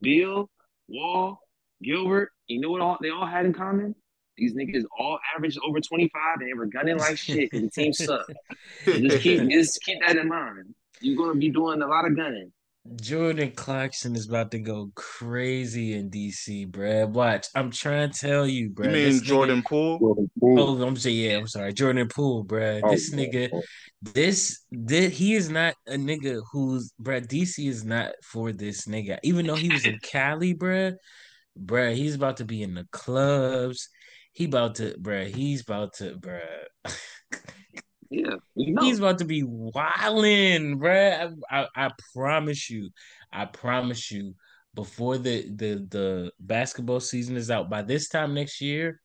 [0.00, 0.50] Beal,
[0.88, 1.40] Wall,
[1.82, 2.30] Gilbert.
[2.46, 3.94] You know what all they all had in common?
[4.36, 7.92] These niggas all averaged over 25 and they were gunning like shit because the team
[7.92, 8.32] sucked.
[8.84, 10.74] Just keep just keep that in mind.
[11.00, 12.52] You're gonna be doing a lot of gunning.
[13.00, 17.08] Jordan Clarkson is about to go crazy in DC, bruh.
[17.08, 18.86] Watch, I'm trying to tell you, bruh.
[18.86, 20.26] you this mean nigga- Jordan Poole?
[20.42, 21.36] Oh, I'm saying yeah.
[21.36, 22.80] I'm sorry, Jordan Poole, bruh.
[22.82, 23.62] Oh, this nigga, oh,
[24.00, 27.26] this, this, he is not a nigga who's, bruh.
[27.26, 29.18] DC is not for this nigga.
[29.22, 30.94] Even though he was in Cali, bruh,
[31.62, 33.90] bruh, he's about to be in the clubs.
[34.32, 35.32] He about to, bruh.
[35.32, 36.40] He's about to, bruh.
[38.10, 38.34] Yeah.
[38.54, 41.32] He's about to be wilding, bruh.
[41.50, 42.90] I, I, I promise you,
[43.32, 44.34] I promise you,
[44.74, 49.00] before the, the the basketball season is out, by this time next year,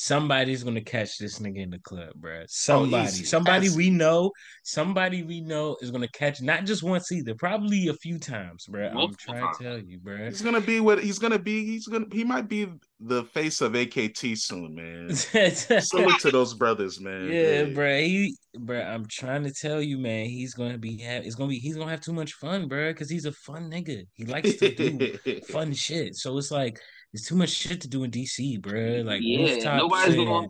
[0.00, 2.42] somebody's gonna catch this nigga in the club, bruh.
[2.42, 3.24] Oh, somebody, easy.
[3.24, 4.30] somebody That's- we know,
[4.62, 8.94] somebody we know is gonna catch not just once either, probably a few times, bruh.
[8.94, 9.58] I'm trying times.
[9.58, 10.28] to tell you, bruh.
[10.28, 11.66] He's gonna be what he's gonna be.
[11.66, 12.68] He's gonna he might be
[13.00, 15.14] the face of AKT soon, man.
[15.82, 17.24] Salute to those brothers, man.
[17.32, 18.04] Yeah, bruh.
[18.06, 18.86] He, bruh.
[18.86, 20.26] I'm trying to tell you, man.
[20.26, 20.96] He's gonna be.
[21.02, 21.58] Ha- it's gonna be.
[21.58, 22.90] He's gonna have too much fun, bruh.
[22.90, 24.04] Because he's a fun nigga.
[24.14, 26.14] He likes to do fun shit.
[26.14, 26.78] So it's like
[27.12, 29.02] there's too much shit to do in DC, bro.
[29.04, 30.48] Like Yeah, rooftops nobody's and gonna-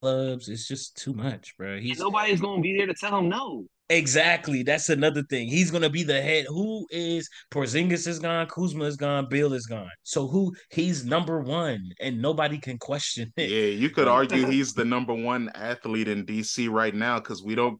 [0.00, 0.48] clubs.
[0.48, 1.74] It's just too much, bro.
[1.74, 3.66] And He's nobody's gonna be there to tell him no.
[3.90, 4.62] exactly.
[4.62, 5.48] That's another thing.
[5.48, 6.46] He's gonna be the head.
[6.48, 8.46] Who is Porzingis is gone.
[8.46, 9.28] Kuzma is gone.
[9.30, 9.90] Beal is gone.
[10.02, 10.52] So who?
[10.70, 13.48] He's number one, and nobody can question it.
[13.50, 17.54] Yeah, you could argue he's the number one athlete in DC right now because we
[17.54, 17.78] don't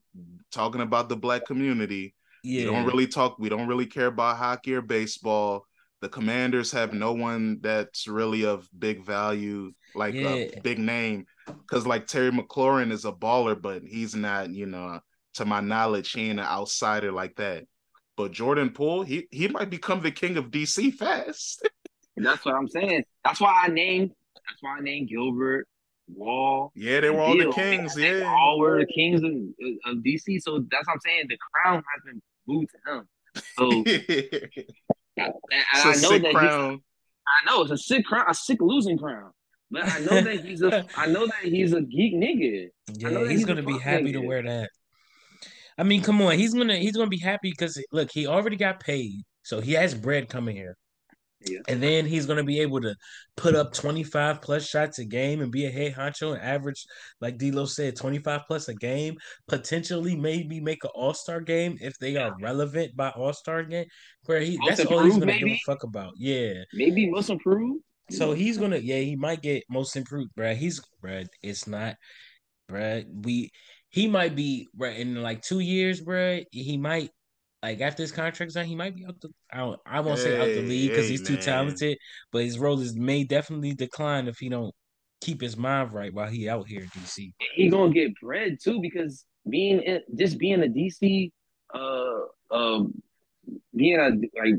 [0.52, 2.14] talking about the black community.
[2.42, 2.64] Yeah.
[2.66, 3.38] We don't really talk.
[3.38, 5.64] We don't really care about hockey or baseball.
[6.04, 10.44] The Commanders have no one that's really of big value, like Yeah.
[10.56, 11.24] a big name.
[11.46, 14.50] Because like Terry McLaurin is a baller, but he's not.
[14.50, 15.00] You know,
[15.36, 17.64] to my knowledge, he ain't an outsider like that.
[18.18, 21.66] But Jordan Poole, he he might become the king of DC fast.
[22.18, 23.04] That's what I'm saying.
[23.24, 24.10] That's why I named.
[24.34, 25.66] That's why I named Gilbert,
[26.14, 26.70] Wall.
[26.74, 27.52] yeah, they were all the Beal.
[27.54, 27.94] kings.
[27.94, 29.32] They Yeah, all were the kings of,
[29.90, 30.42] of DC.
[30.42, 31.28] So that's what I'm saying.
[31.30, 33.08] The crown has been moved to him.
[33.56, 33.84] So
[35.16, 36.83] it's and a I know sick that crown.
[37.27, 39.31] I know it's a sick crown, a sick losing crown.
[39.70, 40.87] But I know that he's a.
[40.96, 42.68] I know that he's a geek nigga.
[43.05, 44.70] I know Yeah, he's he's gonna be fuck happy to wear that.
[45.77, 48.81] I mean, come on, he's gonna he's gonna be happy because look, he already got
[48.81, 50.77] paid, so he has bread coming here.
[51.46, 51.61] Yeah.
[51.68, 52.94] And then he's gonna be able to
[53.37, 56.85] put up 25 plus shots a game and be a head honcho and average,
[57.20, 59.16] like D'Lo said, 25 plus a game,
[59.48, 63.87] potentially maybe make an all-star game if they are relevant by all-star game.
[64.26, 66.14] Where he that's all he's gonna give a fuck about.
[66.16, 66.54] Yeah.
[66.72, 67.83] Maybe most improved.
[68.11, 70.54] So he's gonna, yeah, he might get most improved, bruh.
[70.54, 71.96] He's, bruh, it's not,
[72.70, 73.04] bruh.
[73.24, 73.50] We,
[73.88, 76.44] he might be, bruh, in like two years, bruh.
[76.50, 77.11] He might,
[77.64, 79.31] like after his contract's done, he might be out the.
[79.50, 81.42] I don't, I won't say out the Hey, league because hey, he's too man.
[81.42, 81.98] talented,
[82.31, 84.74] but his role is may definitely decline if he don't
[85.22, 87.33] keep his mind right while he out here in DC.
[87.57, 91.31] he gonna get bread too because being in, just being a DC,
[91.72, 93.03] uh, um,
[93.74, 94.57] being a like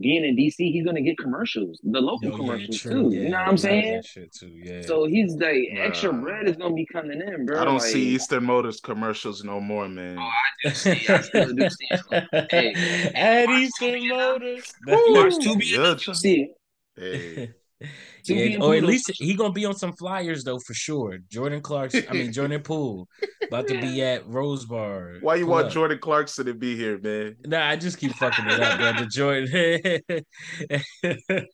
[0.00, 3.16] being in DC, he's gonna get commercials, the local oh, Yo, commercials true, too.
[3.16, 3.96] yeah, you know what I'm saying?
[3.96, 4.82] that shit too, yeah.
[4.82, 7.60] So he's like extra bread is gonna be coming in, bro.
[7.60, 10.18] I don't like, see Eastern Motors commercials no more, man.
[10.18, 11.08] Oh, I do see.
[11.08, 11.88] I still do see.
[11.90, 12.28] him.
[12.50, 14.08] Hey, At watch Eastern Tubi.
[14.08, 14.72] Motors.
[14.86, 15.56] You watch Woo!
[15.56, 16.52] Tubi Yeah, see.
[16.94, 21.18] Hey, Tubi yeah, or at least he gonna be on some flyers though for sure.
[21.28, 23.08] Jordan Clarkson, I mean Jordan Poole,
[23.42, 25.18] about to be at Rose Bar.
[25.20, 25.72] why you Pull want up.
[25.72, 27.36] Jordan Clarkson to be here, man?
[27.46, 28.92] Nah, I just keep fucking it up, bro.
[28.92, 30.24] The Jordan.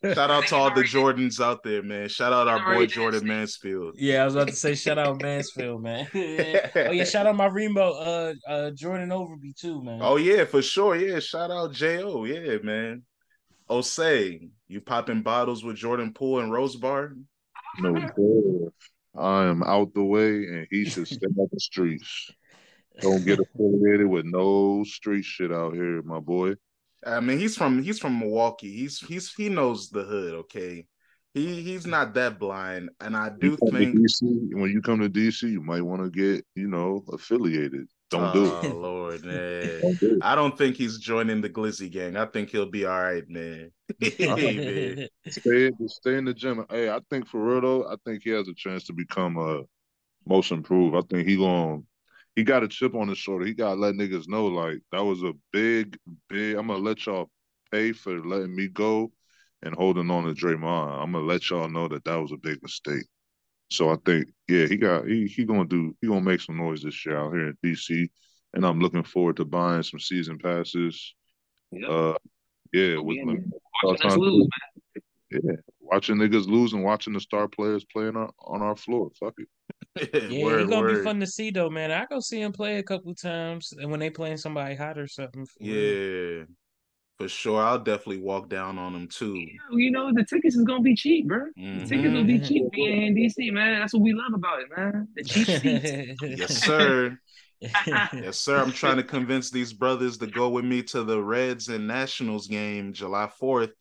[0.13, 2.07] Shout out to all the Jordans out there, man.
[2.09, 3.25] Shout out our boy Jordan.
[3.27, 3.95] Mansfield.
[3.97, 6.07] yeah, I was about to say shout out Mansfield, man.
[6.15, 9.99] oh yeah, shout out my Remo, uh, uh, Jordan Overby too, man.
[10.01, 10.95] Oh yeah, for sure.
[10.95, 12.25] Yeah, shout out Jo.
[12.25, 13.03] Yeah, man.
[13.69, 17.13] Osei, you popping bottles with Jordan Poole and Rose Bar?
[17.79, 18.71] No.
[19.17, 22.31] I am out the way, and he should stay out the streets.
[23.01, 26.55] Don't get affiliated with no street shit out here, my boy.
[27.05, 28.71] I mean, he's from he's from Milwaukee.
[28.71, 30.33] He's he's he knows the hood.
[30.35, 30.85] Okay,
[31.33, 34.21] he he's not that blind, and I do think DC,
[34.53, 37.87] when you come to DC, you might want to get you know affiliated.
[38.09, 38.73] Don't oh, do it.
[38.73, 39.81] Oh Lord, man.
[39.81, 40.19] don't do it.
[40.21, 42.15] I don't think he's joining the Glizzy gang.
[42.15, 43.71] I think he'll be all right, man.
[43.99, 45.31] hey, man.
[45.31, 46.65] Stay, stay in the gym.
[46.69, 49.61] Hey, I think for real though, I think he has a chance to become a
[50.27, 50.95] most improved.
[50.95, 51.85] I think he going
[52.35, 53.45] he got a chip on his shoulder.
[53.45, 55.97] He gotta let niggas know like that was a big,
[56.29, 56.55] big.
[56.55, 57.29] I'm gonna let y'all
[57.71, 59.11] pay for letting me go
[59.61, 61.01] and holding on to Draymond.
[61.01, 63.05] I'm gonna let y'all know that that was a big mistake.
[63.71, 66.81] So I think, yeah, he got he he gonna do he gonna make some noise
[66.81, 68.09] this year out here in DC,
[68.53, 71.13] and I'm looking forward to buying some season passes.
[71.71, 71.89] Yep.
[71.89, 72.13] Uh,
[72.73, 73.35] yeah, with yeah,
[73.83, 75.03] watching us lose, man.
[75.31, 79.11] Yeah, watching niggas lose and watching the star players playing on, on our floor.
[79.19, 79.47] Fuck it.
[80.31, 80.97] yeah, word, it's gonna word.
[80.97, 81.91] be fun to see though, man.
[81.91, 85.07] I go see him play a couple times, and when they playing somebody hot or
[85.07, 85.45] something.
[85.59, 86.45] Yeah,
[87.19, 87.61] for sure.
[87.61, 89.45] I'll definitely walk down on them too.
[89.71, 91.47] You know, the tickets is gonna be cheap, bro.
[91.57, 91.79] Mm-hmm.
[91.79, 93.79] The tickets gonna be cheap being in DC, man.
[93.79, 95.07] That's what we love about it, man.
[95.15, 96.21] The cheap seats.
[96.39, 97.19] yes, sir.
[97.61, 98.57] yes, sir.
[98.57, 102.47] I'm trying to convince these brothers to go with me to the Reds and Nationals
[102.47, 103.73] game July 4th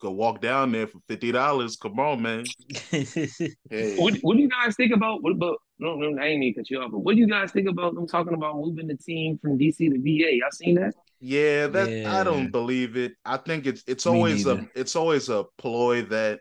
[0.00, 1.76] go walk down there for fifty dollars.
[1.76, 2.44] Come on, man.
[2.90, 3.96] hey.
[3.96, 5.22] what, what do you guys think about?
[5.22, 5.56] What about?
[5.78, 7.68] No, no, I ain't mean to cut you off, but what do you guys think
[7.68, 10.36] about them talking about moving the team from DC to VA?
[10.36, 10.94] Y'all seen that?
[11.20, 12.18] Yeah, that yeah.
[12.18, 13.12] I don't believe it.
[13.24, 14.60] I think it's it's Me always neither.
[14.60, 16.40] a it's always a ploy that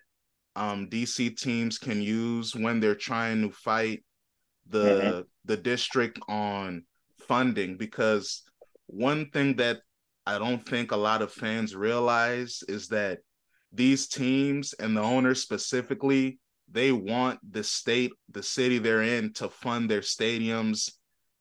[0.56, 4.04] um DC teams can use when they're trying to fight
[4.69, 5.21] the mm-hmm.
[5.45, 6.84] the district on
[7.28, 8.43] funding because
[8.88, 9.80] one thing that
[10.26, 13.19] I don't think a lot of fans realize is that
[13.71, 19.49] these teams and the owners specifically, they want the state, the city they're in to
[19.49, 20.91] fund their stadiums.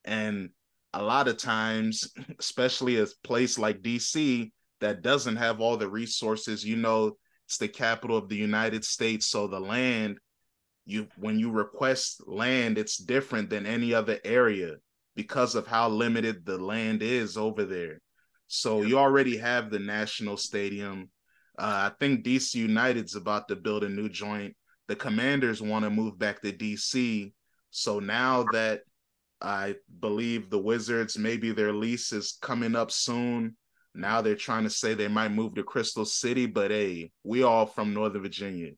[0.05, 0.51] And
[0.93, 6.65] a lot of times, especially a place like DC that doesn't have all the resources,
[6.65, 9.27] you know, it's the capital of the United States.
[9.27, 10.19] So the land,
[10.87, 14.77] you when you request land, it's different than any other area
[15.17, 18.01] because of how limited the land is over there.
[18.47, 21.09] So you already have the national stadium
[21.59, 24.57] uh, I think DC United's about to build a new joint.
[24.89, 27.33] The Commanders want to move back to DC.
[27.71, 28.83] So now that
[29.41, 33.57] I believe the Wizards, maybe their lease is coming up soon.
[33.95, 37.67] Now they're trying to say they might move to Crystal City, but hey, we all
[37.67, 38.73] from Northern Virginia.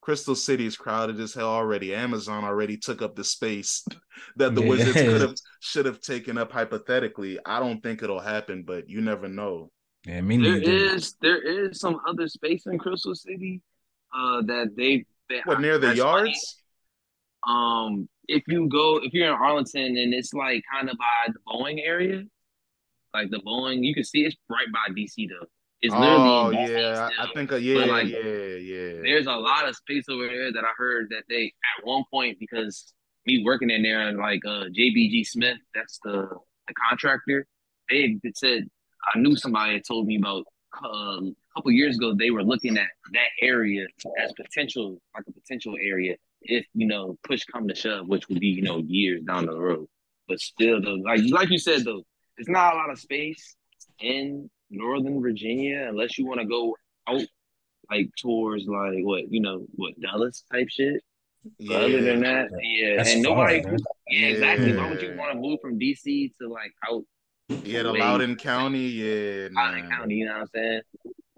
[0.00, 1.92] Crystal City is crowded as hell already.
[1.94, 3.84] Amazon already took up the space
[4.36, 4.68] that the yeah.
[4.68, 7.38] Wizards could have should have taken up hypothetically.
[7.44, 9.70] I don't think it'll happen, but you never know.
[10.06, 13.60] Yeah, me there is there is some other space in Crystal City
[14.14, 15.04] uh, that they, they
[15.44, 16.62] what near the yards.
[17.46, 21.38] Um, if you go if you're in Arlington and it's like kind of by the
[21.46, 22.24] Boeing area,
[23.14, 25.46] like the Boeing, you can see it's right by DC though.
[25.82, 28.92] It's literally oh yeah, I think uh, yeah, like, yeah, yeah.
[29.02, 32.38] There's a lot of space over there that I heard that they at one point
[32.40, 32.92] because
[33.26, 36.28] me working in there and like uh JBG Smith, that's the
[36.66, 37.46] the contractor.
[37.90, 38.68] They said
[39.14, 40.46] I knew somebody had told me about
[40.84, 42.14] um, couple years ago.
[42.14, 43.86] They were looking at that area
[44.22, 48.40] as potential, like a potential area, if you know push come to shove, which would
[48.40, 49.86] be you know years down the road.
[50.28, 52.02] But still, though, like like you said though,
[52.36, 53.56] it's not a lot of space
[54.00, 56.76] in Northern Virginia unless you want to go
[57.08, 57.22] out
[57.90, 61.02] like towards like what you know what Dallas type shit.
[61.58, 61.76] Yeah.
[61.76, 63.76] Other than that, yeah, That's and nobody, far,
[64.08, 64.72] yeah, exactly.
[64.72, 64.78] Yeah.
[64.78, 67.04] Why would you want to move from DC to like out
[67.48, 70.16] yeah, the Loudoun County, yeah, Loudoun County.
[70.16, 70.80] You know what I'm saying?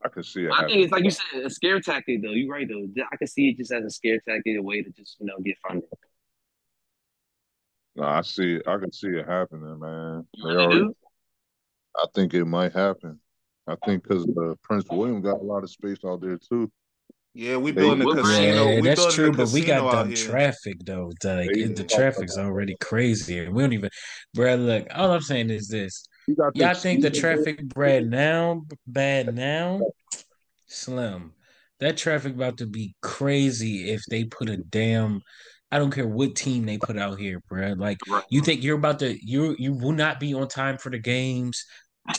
[0.04, 0.52] I can see it.
[0.52, 2.30] I think it's like you said, a scare tactic though.
[2.30, 2.86] You're right though.
[3.10, 5.34] I can see it just as a scare tactic, a way to just you know
[5.44, 5.88] get funding.
[7.96, 8.68] No, I see it.
[8.68, 10.24] I can see it happening, man.
[10.36, 10.88] They already,
[11.96, 13.18] I think it might happen.
[13.66, 16.70] I think because uh, Prince William got a lot of space out there too.
[17.34, 18.68] Yeah, we building a casino.
[18.68, 21.12] Yeah, that's true, but we got the traffic though.
[21.22, 23.46] Like the traffic's already crazy.
[23.48, 23.90] We don't even,
[24.34, 24.54] bro.
[24.54, 26.07] Look, all I'm saying is this:
[26.54, 29.80] y'all think the traffic bad now, bad now,
[30.66, 31.32] slim.
[31.80, 35.22] That traffic about to be crazy if they put a damn.
[35.70, 37.74] I don't care what team they put out here, bro.
[37.76, 37.98] Like
[38.30, 41.64] you think you're about to you you will not be on time for the games.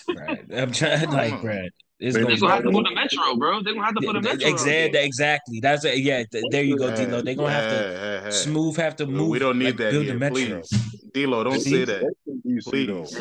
[0.07, 0.45] Right.
[0.53, 1.67] I'm trying like, bro.
[1.99, 3.61] It's they're gonna, have to put a metro, bro.
[3.61, 4.47] They're gonna have to put a metro.
[4.47, 5.59] Exactly, exactly.
[5.59, 6.23] That's a, yeah.
[6.49, 7.21] There you go, D'Lo.
[7.21, 8.77] They're gonna have to smooth.
[8.77, 9.29] Have to move.
[9.29, 9.91] We don't need like, that.
[9.91, 10.35] Build here, a metro.
[10.35, 10.69] Please.
[11.13, 12.09] D'Lo, don't say that.
[12.57, 13.17] Please.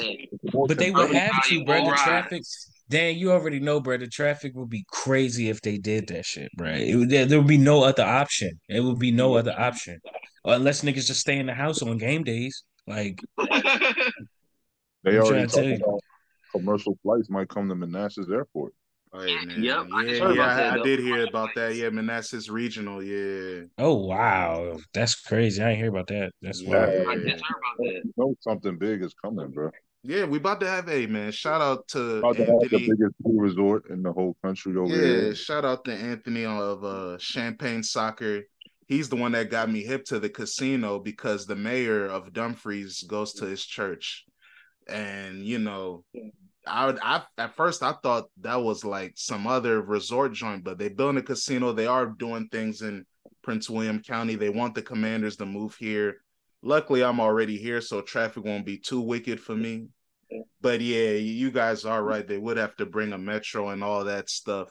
[0.53, 1.85] But they would have to, bro.
[1.85, 2.43] The traffic.
[2.89, 3.99] Dan, you already know, bro.
[3.99, 6.73] The traffic would be crazy if they did that shit, bro.
[6.73, 8.59] It, there, there would be no other option.
[8.69, 10.01] It would be no other option.
[10.45, 12.65] Unless niggas just stay in the house on game days.
[12.87, 13.21] Like
[15.05, 16.01] They I'm already trying to tell talking about
[16.53, 18.75] commercial flights might come to Manassas Airport.
[19.13, 19.63] Hey, man.
[19.63, 21.75] Yep, I just yeah, heard yeah, about that, I, I did hear about that.
[21.75, 23.03] Yeah, Manassas Regional.
[23.03, 25.61] Yeah, Oh wow, that's crazy!
[25.63, 26.33] I didn't hear about that.
[26.43, 26.67] That's Yeah.
[26.67, 26.95] wild.
[27.07, 28.05] I just heard about that.
[28.05, 29.71] You know something big is coming, bro.
[30.03, 30.25] yeah.
[30.25, 31.33] We about to have a man.
[31.33, 35.01] Shout out to About to have the biggest ski resort in the whole country over
[35.01, 35.35] Yeah, there.
[35.35, 38.43] shout out to Anthony of uh, Champagne Soccer.
[38.87, 43.03] He's the one that got me hip to the casino because the mayor of Dumfries
[43.03, 44.25] goes to his church,
[44.89, 46.05] and you know,
[46.69, 50.79] I would I at first I thought that was like some other resort joint, but
[50.79, 51.73] they built a casino.
[51.73, 53.05] They are doing things in
[53.43, 54.35] Prince William County.
[54.35, 56.23] They want the Commanders to move here.
[56.63, 59.89] Luckily, I'm already here, so traffic won't be too wicked for me.
[60.61, 62.27] But yeah, you guys are right.
[62.27, 64.69] They would have to bring a metro and all that stuff.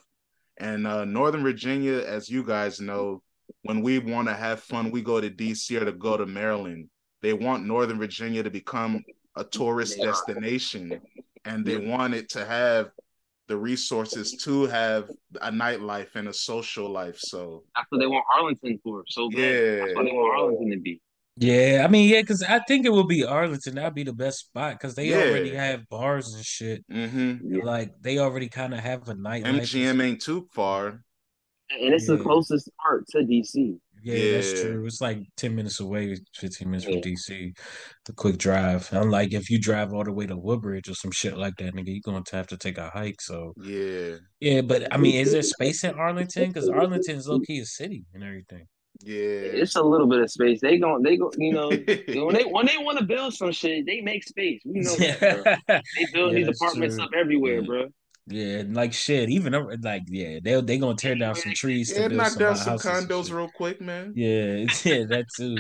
[0.58, 3.22] And uh, Northern Virginia, as you guys know,
[3.64, 6.90] when we want to have fun, we go to DC or to go to Maryland.
[7.22, 9.04] They want Northern Virginia to become
[9.36, 11.00] a tourist destination,
[11.48, 12.92] and they want it to have
[13.48, 15.10] the resources to have
[15.42, 17.18] a nightlife and a social life.
[17.20, 19.04] So That's what they want Arlington for.
[19.08, 19.40] So bad.
[19.40, 19.76] Yeah.
[19.86, 21.02] That's what they want Arlington to be.
[21.40, 23.76] Yeah, I mean, yeah, because I think it would be Arlington.
[23.76, 25.18] That'd be the best spot because they Yeah.
[25.18, 26.84] already have bars and shit.
[26.90, 29.46] hmm Like they already kind of have a nightlife.
[29.46, 31.04] and MGM ain't too far.
[31.70, 33.78] And it's the closest part to DC.
[34.04, 34.86] Yeah, that's true.
[34.86, 37.54] It's like 10 minutes away, 15 minutes from DC.
[38.06, 38.88] The quick drive.
[38.92, 41.88] Unlike if you drive all the way to Woodbridge or some shit like that, nigga,
[41.88, 43.22] you're going to have to take a hike.
[43.22, 46.48] So, Yeah, yeah, but I mean, is there space in Arlington?
[46.50, 48.66] Because Arlington is low key a city and everything.
[49.02, 49.16] yeah.
[49.62, 50.62] It's a little bit of space.
[50.62, 51.70] They gon' they go, you know,
[52.26, 54.62] when they when they want to build some shit, they make space.
[54.66, 55.44] We know that, bro.
[55.96, 57.04] They build Yeah, these apartments true.
[57.06, 57.66] up everywhere, Yeah.
[57.66, 57.86] bro.
[58.30, 62.02] Yeah, like shit, even like, yeah, they they going to tear down some trees to
[62.02, 64.14] yeah, build knock some down hou- some houses and condos real quick, man.
[64.16, 65.58] Yeah, yeah, that too.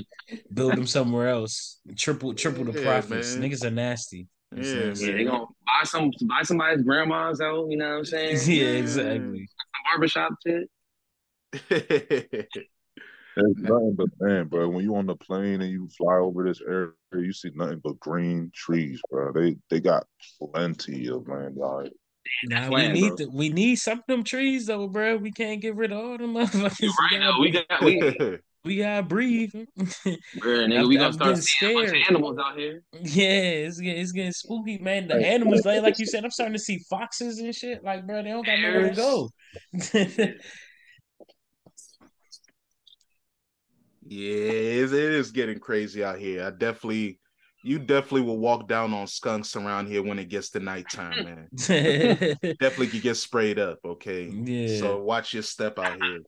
[0.53, 1.79] Build them somewhere else.
[1.95, 3.35] Triple, triple the Yeah, profits.
[3.35, 3.43] man.
[3.43, 4.27] Niggas are nasty.
[4.55, 5.05] Yeah, nasty.
[5.07, 7.67] Yeah, they gonna buy some buy somebody's grandma's out.
[7.69, 8.41] You know what I'm saying?
[8.49, 8.79] Yeah, Yeah.
[8.79, 9.49] exactly.
[9.85, 10.69] barbershop shit.
[13.35, 14.67] There's nothing but man, bro.
[14.67, 17.99] When you on the plane and you fly over this area, you see nothing but
[17.99, 19.31] green trees, bro.
[19.31, 20.07] They they got
[20.39, 21.89] plenty of land, dog.
[22.45, 23.15] Nah, we plan, need bro.
[23.17, 25.17] the, we need some of them trees though, bro.
[25.17, 26.79] We can't get rid of all them motherfuckers.
[26.79, 26.91] You're
[27.39, 27.81] We right gotta.
[27.83, 29.53] We got we we gotta breathe.
[29.55, 32.05] Where nigga, I'm- we gonna start getting seeing a bunch of scared.
[32.09, 32.83] animals out here.
[32.93, 33.29] yeah,
[33.65, 35.07] it's getting it's getting spooky, man.
[35.07, 37.83] The animals, like like you said, I'm starting to see foxes and shit.
[37.83, 39.29] Like, bro, they don't got nowhere to go.
[44.09, 46.45] Yeah, it, it is getting crazy out here.
[46.45, 47.19] I definitely,
[47.67, 51.47] you definitely will walk down on skunks around here when it gets to nighttime, man.
[52.61, 53.79] definitely could get sprayed up.
[53.83, 54.79] Okay, yeah.
[54.79, 56.21] so watch your step out here.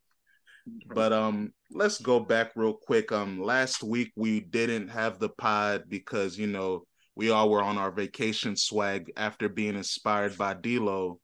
[0.94, 3.14] But um, let's go back real quick.
[3.14, 6.84] Um, last week we didn't have the pod because you know
[7.16, 11.22] we all were on our vacation swag after being inspired by D'Lo,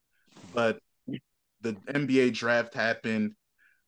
[0.53, 0.79] but
[1.59, 3.33] the NBA draft happened.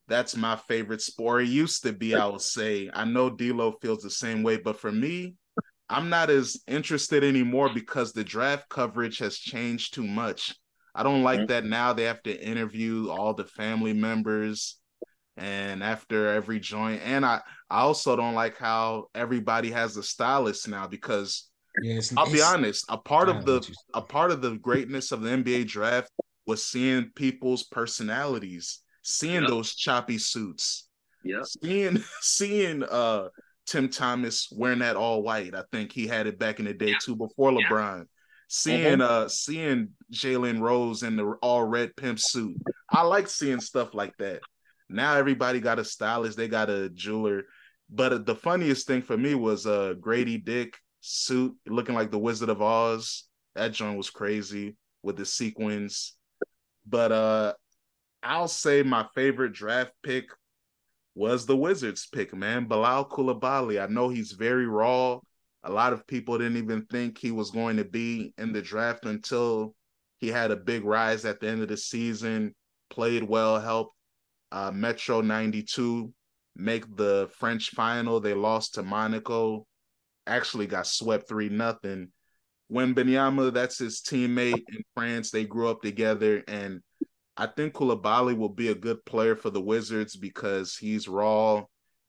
[0.09, 1.43] That's my favorite sport.
[1.43, 2.89] It used to be, I will say.
[2.93, 5.35] I know D'Lo feels the same way, but for me,
[5.89, 10.55] I'm not as interested anymore because the draft coverage has changed too much.
[10.93, 14.79] I don't like that now they have to interview all the family members
[15.37, 17.01] and after every joint.
[17.03, 21.49] And I, I also don't like how everybody has a stylist now because
[21.81, 23.61] yeah, it's, I'll be honest, a part of the
[23.93, 26.09] a part of the greatness of the NBA draft
[26.47, 29.49] was seeing people's personalities, seeing Yep.
[29.49, 30.87] those choppy suits,
[31.23, 31.43] Yeah.
[31.43, 33.29] seeing seeing uh
[33.67, 35.53] Tim Thomas wearing that all white.
[35.53, 36.97] I think he had it back in the day Yeah.
[37.01, 37.67] too before Yeah.
[37.69, 38.05] LeBron.
[38.49, 42.55] Seeing uh seeing Jalen Rose in the all red pimp suit.
[42.89, 44.39] I like seeing stuff like that.
[44.89, 47.43] Now everybody got a stylist, they got a jeweler.
[47.89, 52.49] But the funniest thing for me was uh Grady Dick suit looking like the Wizard
[52.49, 53.25] of Oz.
[53.55, 56.15] That joint was crazy with the sequins.
[56.85, 57.53] But uh
[58.23, 60.25] I'll say my favorite draft pick
[61.17, 62.65] was the Wizards pick, man.
[62.65, 63.81] Bilal Koulibaly.
[63.81, 65.19] I know he's very raw.
[65.63, 69.05] A lot of people didn't even think he was going to be in the draft
[69.05, 69.73] until
[70.19, 72.53] he had a big rise at the end of the season,
[72.91, 73.95] played well, helped
[74.51, 76.13] uh, Metro 92
[76.55, 78.19] make the French final.
[78.19, 79.65] They lost to Monaco,
[80.27, 82.09] actually got swept 3 nothing.
[82.71, 86.43] Wembanyama, that's his teammate in France, they grew up together.
[86.47, 86.81] And
[87.37, 91.63] I think Koulibaly will be a good player for the Wizards because he's raw.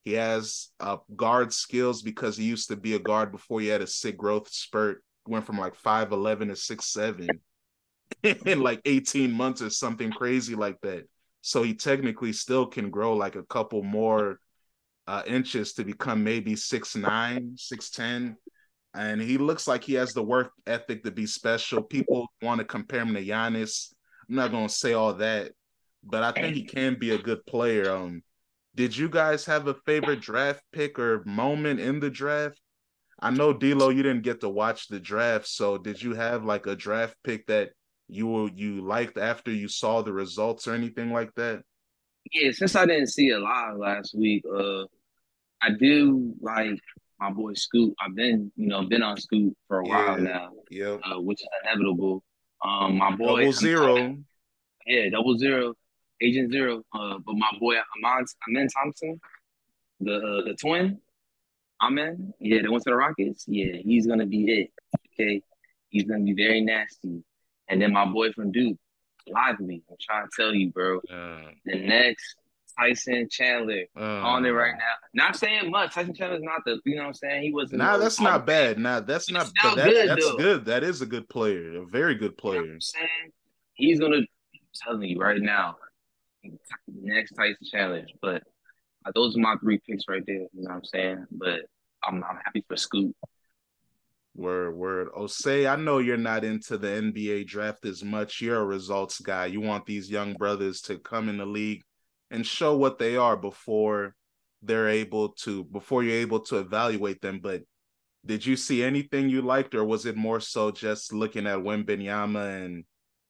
[0.05, 3.83] He has uh, guard skills because he used to be a guard before he had
[3.83, 5.05] a sick growth spurt.
[5.27, 7.29] Went from like 5'11 to 6'7
[8.47, 11.05] in like 18 months or something crazy like that.
[11.43, 14.41] So he technically still can grow like a couple more
[15.07, 18.37] uh, inches to become maybe six nine, six ten,
[18.95, 21.83] and he looks like he has the work ethic to be special.
[21.83, 23.93] People want to compare him to Giannis.
[24.29, 25.53] I'm not gonna say all that,
[26.05, 27.91] but I think he can be a good player.
[27.91, 28.23] Um,
[28.75, 32.61] did you guys have a favorite draft pick or moment in the draft?
[33.21, 36.67] I know D'Lo, you didn't get to watch the draft, so did you have like
[36.67, 37.71] a draft pick that
[38.07, 41.63] you you liked after you saw the results or anything like that?
[42.33, 44.85] Yeah, since I didn't see it live last week, uh,
[45.63, 46.79] I do like
[47.19, 47.95] my boy Scoot.
[48.01, 50.51] I've been, you know, been on Scoot for a yeah, while now.
[50.71, 52.23] Yeah, uh, which is inevitable.
[52.65, 54.17] Um, my boy double zero.
[54.87, 55.75] yeah, double zero,
[56.21, 56.83] Agent Zero.
[56.93, 59.21] Uh, but my boy Amen, Amen Thompson,
[60.01, 61.01] the uh, the twin,
[61.83, 62.33] Amen.
[62.41, 63.45] Yeah, they went to the Rockets.
[63.47, 64.71] Yeah, he's gonna be it.
[65.15, 65.43] Okay,
[65.91, 67.23] he's gonna be very nasty.
[67.69, 68.79] And then my boy from Duke,
[69.29, 69.83] Lively.
[69.91, 70.99] I'm trying to tell you, bro.
[71.11, 72.37] Uh, the next
[72.79, 74.95] Tyson Chandler uh, on it right now.
[75.15, 75.95] Not saying much.
[75.95, 77.43] Tyson Chandler's not the, you know what I'm saying?
[77.43, 77.79] He wasn't.
[77.79, 78.79] Nah, that's not bad.
[78.79, 80.09] Nah, that's not that, good.
[80.09, 80.37] That's though.
[80.37, 80.65] good.
[80.67, 81.83] That is a good player.
[81.83, 82.63] A very good player.
[82.63, 83.33] You know I'm saying?
[83.75, 84.27] He's gonna I'm
[84.75, 85.77] telling you right now.
[86.87, 88.07] Next Tyson Chandler.
[88.23, 88.43] But
[89.05, 90.37] uh, those are my three picks right there.
[90.37, 91.27] You know what I'm saying?
[91.33, 91.61] But
[92.07, 93.15] I'm I'm happy for Scoot.
[94.35, 95.09] Word, word.
[95.19, 98.41] Osei, I know you're not into the NBA draft as much.
[98.41, 99.47] You're a results guy.
[99.47, 101.83] You want these young brothers to come in the league
[102.31, 104.15] and show what they are before
[104.63, 107.41] they're able to, before you're able to evaluate them.
[107.43, 107.63] But
[108.25, 112.65] did you see anything you liked, or was it more so just looking at Wembanyama
[112.65, 112.85] and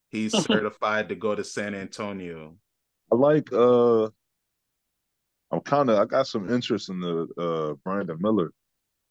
[0.09, 2.55] he's certified to go to San Antonio?
[3.11, 4.05] I like uh
[5.51, 8.51] I'm kind of I got some interest in the uh Brandon Miller.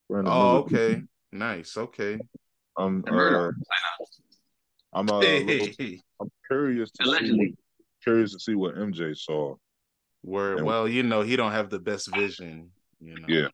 [0.08, 0.60] Brandon oh, Miller.
[0.60, 1.02] okay.
[1.32, 1.76] Nice.
[1.76, 2.18] Okay.
[2.76, 3.50] I'm uh,
[4.92, 5.68] I'm uh, little,
[6.20, 7.54] I'm curious to see
[8.02, 9.56] curious to see what MJ saw.
[10.22, 12.70] Where well, you know, he don't have the best vision.
[13.00, 13.26] You know.
[13.28, 13.48] Yeah.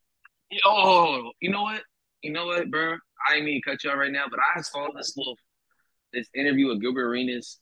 [0.65, 1.83] Oh, oh, oh, oh, you know what?
[2.23, 2.97] You know what, bro?
[3.29, 5.37] I didn't mean to cut you out right now, but I saw this little
[6.13, 7.59] this interview with Gilbert Arenas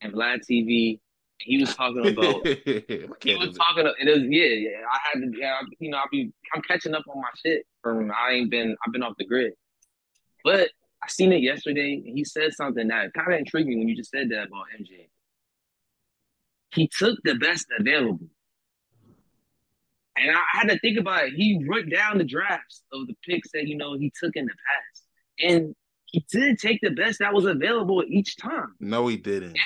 [0.00, 0.98] and Vlad TV
[1.44, 5.32] he was talking about he was talking About, it was yeah yeah I had to
[5.38, 8.76] yeah you know I be I'm catching up on my shit from I ain't been
[8.86, 9.52] I've been off the grid,
[10.44, 10.70] but
[11.02, 13.96] I seen it yesterday and he said something that kind of intrigued me when you
[13.96, 15.08] just said that about MJ.
[16.74, 18.28] He took the best available.
[20.16, 21.34] And I had to think about it.
[21.34, 24.52] He wrote down the drafts of the picks that you know he took in the
[24.52, 25.04] past.
[25.40, 25.74] And
[26.06, 28.74] he didn't take the best that was available each time.
[28.78, 29.56] No, he didn't.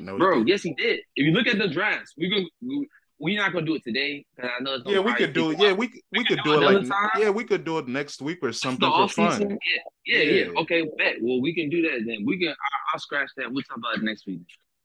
[0.00, 1.00] No, bro, he yes, he did.
[1.14, 2.48] If you look at the drafts, we can.
[2.60, 2.88] We,
[3.20, 4.78] we're not gonna do it today because I know.
[4.86, 5.58] yeah, we could do it.
[5.60, 7.10] Yeah, we we, we could do it like time.
[7.16, 9.40] yeah, we could do it next week or something for fun.
[9.50, 9.56] Yeah,
[10.04, 10.60] yeah, yeah, yeah.
[10.60, 11.16] Okay, bet.
[11.22, 12.24] Well, we can do that then.
[12.26, 12.48] We can.
[12.48, 12.52] I,
[12.92, 13.52] will scratch that.
[13.52, 14.40] We'll talk about it next week.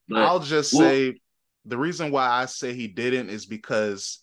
[0.07, 1.20] But, I'll just well, say
[1.66, 4.20] the reason why I say he didn't is because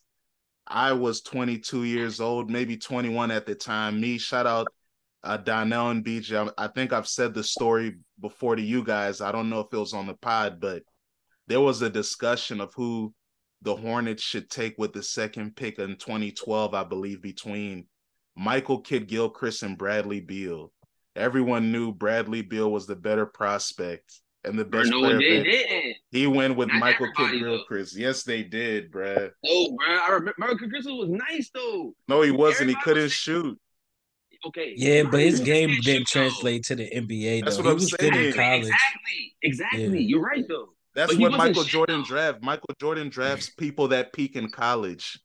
[0.67, 4.01] I was 22 years old, maybe 21 at the time.
[4.01, 4.69] Me, shout out
[5.23, 6.51] uh, Donnell and BJ.
[6.57, 9.21] I, I think I've said the story before to you guys.
[9.21, 10.83] I don't know if it was on the pod, but
[11.47, 13.15] there was a discussion of who
[13.63, 17.87] the Hornets should take with the second pick in 2012, I believe, between
[18.37, 20.73] Michael Kidd Gilchrist and Bradley Beal.
[21.15, 25.19] Everyone knew Bradley Beal was the better prospect and the best no, player.
[25.19, 25.96] They didn't.
[26.11, 27.97] He went with Not Michael Kidd Gilchrist.
[27.97, 29.33] Yes, they did, Brad.
[29.45, 31.95] Oh, bro, I remember Michael Gilchrist was nice though.
[32.09, 32.71] No, he wasn't.
[32.71, 33.59] Everybody he couldn't was shoot
[34.47, 34.75] okay.
[34.77, 37.45] Yeah, but his game didn't translate to the NBA.
[37.45, 37.63] That's though.
[37.63, 38.13] what he I'm was saying.
[38.13, 38.63] Good in college.
[38.63, 39.83] Exactly, exactly.
[39.83, 40.09] Yeah.
[40.09, 40.69] You're right though.
[40.95, 42.07] That's but what Michael Jordan though.
[42.07, 42.43] draft.
[42.43, 45.19] Michael Jordan drafts people that peak in college.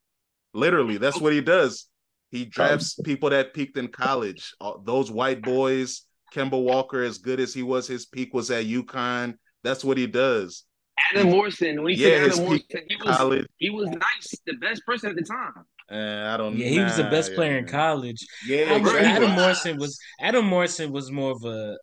[0.53, 1.87] Literally, that's what he does.
[2.29, 4.53] He um, drafts people that peaked in college.
[4.59, 6.03] Uh, those white boys,
[6.33, 9.35] Kemba Walker, as good as he was, his peak was at UConn.
[9.63, 10.65] That's what he does.
[11.09, 15.09] Adam Morrison, when he yeah, Adam Morrison, he was, he was nice, the best person
[15.09, 15.65] at the time.
[15.91, 16.57] Uh, I don't.
[16.57, 18.25] Yeah, he nah, was the best player in college.
[18.47, 21.77] Yeah, Adam, Adam Morrison was Adam Morrison was more of a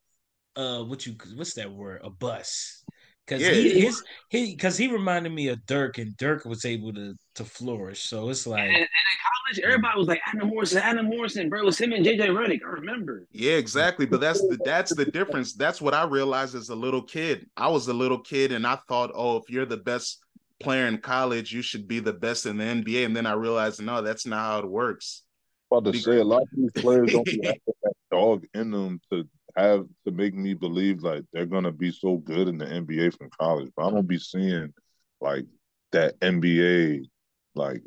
[0.57, 2.01] uh, what you what's that word?
[2.03, 2.85] A bus.
[3.29, 3.51] Cause yeah.
[3.51, 7.45] he his he because he reminded me of Dirk and Dirk was able to to
[7.45, 8.05] flourish.
[8.05, 11.61] So it's like and, and in college, everybody was like Adam Morrison, Adam Morrison, bro.
[11.61, 12.61] It was him and JJ Redick.
[12.65, 13.27] I remember.
[13.31, 14.07] Yeah, exactly.
[14.07, 15.53] But that's the that's the difference.
[15.53, 17.47] That's what I realized as a little kid.
[17.55, 20.21] I was a little kid and I thought, oh, if you're the best
[20.59, 23.05] player in college, you should be the best in the NBA.
[23.05, 25.23] And then I realized, no, that's not how it works.
[25.71, 26.05] About to because...
[26.05, 29.29] say, a lot of these players don't have that dog in them to
[29.63, 33.31] have to make me believe like they're gonna be so good in the NBA from
[33.39, 33.71] college.
[33.77, 34.73] But I don't be seeing
[35.21, 35.47] like
[35.93, 37.07] that NBA
[37.55, 37.83] like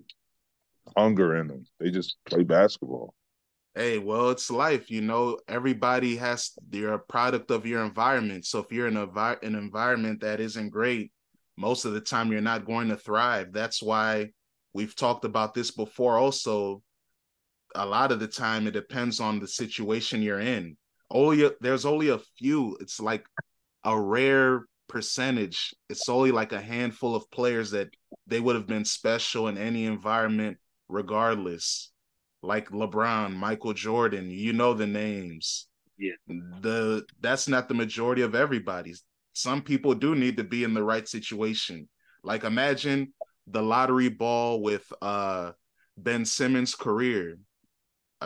[0.98, 1.66] hunger in them.
[1.80, 3.14] They just play basketball.
[3.74, 5.40] Hey, well, it's life, you know.
[5.48, 8.46] Everybody has they're a product of your environment.
[8.46, 9.08] So if you're in a
[9.42, 11.12] an environment that isn't great,
[11.58, 13.54] most of the time you're not going to thrive.
[13.54, 14.32] That's why
[14.74, 16.82] we've talked about this before also.
[17.74, 20.76] A lot of the time it depends on the situation you're in.
[21.12, 22.78] Only there's only a few.
[22.80, 23.26] It's like
[23.84, 25.74] a rare percentage.
[25.90, 27.90] It's only like a handful of players that
[28.28, 30.58] they would have been special in any environment
[30.90, 31.92] regardless.
[32.44, 35.68] Like LeBron, Michael Jordan, you know the names.
[35.98, 36.14] Yeah.
[36.28, 38.96] The that's not the majority of everybody.
[39.34, 41.88] Some people do need to be in the right situation.
[42.24, 43.14] Like imagine
[43.48, 45.52] the lottery ball with uh
[45.98, 47.38] Ben Simmons' career.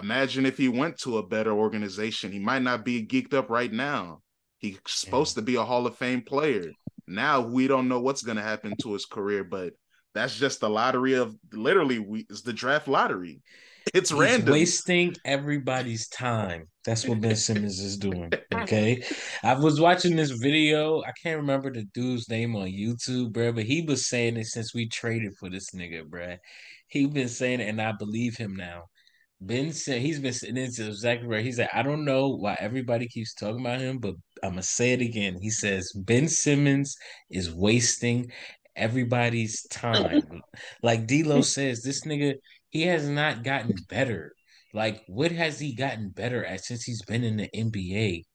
[0.02, 2.32] Imagine if he went to a better organization.
[2.32, 4.22] He might not be geeked up right now.
[4.58, 5.42] He's supposed yeah.
[5.42, 6.72] to be a Hall of Fame player.
[7.08, 9.74] Now we don't know what's going to happen to his career, but
[10.14, 13.42] that's just the lottery of literally we it's the draft lottery.
[13.94, 14.54] It's He's random.
[14.54, 16.68] Wasting everybody's time.
[16.86, 18.32] That's what Ben Simmons is doing.
[18.54, 19.04] Okay.
[19.44, 21.04] I was watching this video.
[21.04, 24.74] I can't remember the dude's name on YouTube, bro, but he was saying it since
[24.74, 26.38] we traded for this nigga, bro.
[26.88, 28.86] He been saying it, and I believe him now.
[29.46, 31.46] Ben said he's been sitting into exactly right.
[31.46, 34.94] He said, I don't know why everybody keeps talking about him, but I'm gonna say
[34.94, 35.38] it again.
[35.40, 36.96] He says Ben Simmons
[37.30, 38.32] is wasting
[38.76, 40.42] everybody's time.
[40.84, 42.36] like D'Lo says, this nigga
[42.70, 44.34] he has not gotten better.
[44.74, 48.26] Like, what has he gotten better at since he's been in the NBA?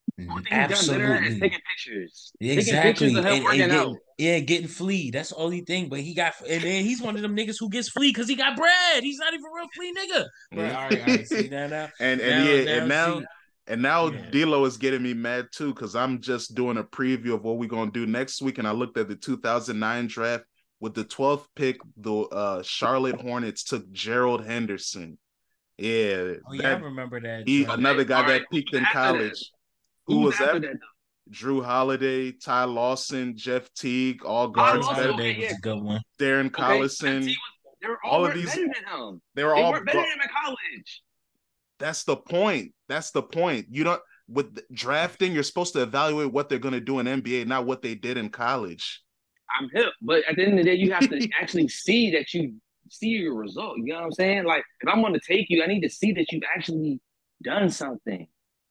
[0.51, 2.33] Absolutely, taking pictures.
[2.41, 5.15] Exactly, taking pictures and, and getting, yeah, getting fleed.
[5.15, 5.89] That's the only thing.
[5.89, 8.35] But he got, and then he's one of them niggas who gets fleed because he
[8.35, 9.03] got bread.
[9.03, 10.27] He's not even a real flea nigga.
[10.53, 11.29] Right, all right, all right.
[11.29, 13.19] See that now, and and now, yeah, now, and now.
[13.21, 13.27] See,
[13.67, 14.31] and now yeah.
[14.33, 17.69] D'Lo is getting me mad too because I'm just doing a preview of what we're
[17.69, 20.45] gonna do next week, and I looked at the 2009 draft
[20.81, 21.77] with the 12th pick.
[21.97, 25.19] The uh, Charlotte Hornets took Gerald Henderson.
[25.79, 27.45] Yeah, oh, yeah, that, I remember that.
[27.47, 29.51] He, another guy that peaked in college.
[30.07, 30.63] Who, Who was that?
[30.63, 30.79] that
[31.31, 34.87] Jrue Holiday, Ty Lawson, Jeff Teague, all guards.
[34.89, 35.11] Better.
[35.11, 35.49] Okay, yeah.
[35.49, 36.01] was a good one.
[36.19, 36.63] Darren okay.
[36.63, 37.25] Collison.
[37.81, 38.47] they were all, all of these.
[38.47, 39.23] Better than him.
[39.35, 41.03] They were they all better than him in college.
[41.79, 42.73] That's the point.
[42.89, 43.67] That's the point.
[43.71, 45.33] You don't with drafting.
[45.33, 48.17] You're supposed to evaluate what they're going to do in NBA, not what they did
[48.17, 49.03] in college.
[49.59, 52.33] I'm hip, but at the end of the day, you have to actually see that
[52.35, 52.55] you
[52.91, 53.79] see your result.
[53.79, 54.45] You know what I'm saying?
[54.45, 57.01] Like if I'm going to take you, I need to see that you've actually
[57.43, 58.27] done something.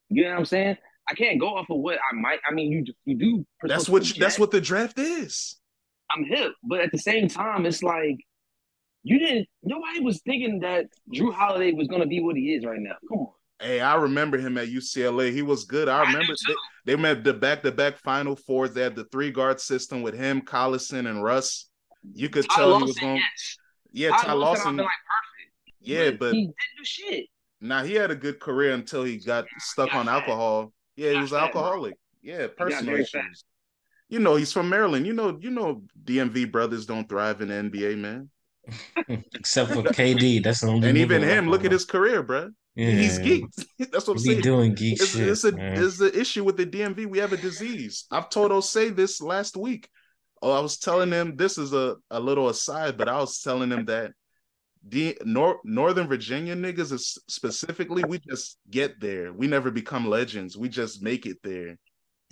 [0.10, 0.78] You know what I'm saying?
[1.10, 2.39] I can't go off of what I might.
[2.49, 3.45] I mean, you you do.
[3.64, 5.57] That's what you, that's what the draft is.
[6.12, 8.18] I'm hip, but at the same time, it's like
[9.03, 9.47] you didn't.
[9.64, 12.95] Nobody was thinking that Jrue Holiday was going to be what he is right now.
[13.07, 13.28] Come on.
[13.62, 15.34] Hey, I remember him at UCLA.
[15.34, 15.89] He was good.
[15.89, 16.53] I remember I
[16.86, 18.74] they, they met the back-to-back Final Fours.
[18.74, 21.70] They had the three-guard system with him, Collison, and Russ.
[22.14, 23.16] You could tell Lawson, he was going.
[23.18, 23.57] Yes.
[23.91, 24.78] Yeah, Ty, Ty Lawson.
[24.78, 25.78] Like perfect.
[25.82, 27.26] Yeah, but, but he didn't do shit.
[27.60, 30.72] Now nah, he had a good career until he got stuck on alcohol.
[31.00, 31.95] Yeah, he, he was fat, alcoholic.
[32.22, 33.12] Yeah, personal issues.
[33.12, 33.24] Fat.
[34.10, 35.06] You know, he's from Maryland.
[35.08, 38.30] You know, you know, DMV brothers don't thrive in the NBA, man.
[39.34, 40.89] Except for KD, that's the only.
[40.89, 42.50] And even him, look at his career, bro.
[42.76, 42.91] Yeah.
[42.91, 43.66] He's geeked.
[43.91, 44.41] That's what I'm saying.
[44.41, 45.28] doing geek it's, shit.
[45.28, 47.08] It's a it's the issue with the DMV.
[47.08, 48.06] We have a disease.
[48.10, 49.89] I've told Osei this last week.
[50.41, 53.72] Oh, I was telling him this is a, a little aside, but I was telling
[53.72, 54.12] him that
[54.88, 59.34] the Nor- Northern Virginia niggas is specifically, we just get there.
[59.34, 60.58] We never become legends.
[60.58, 61.78] We just make it there.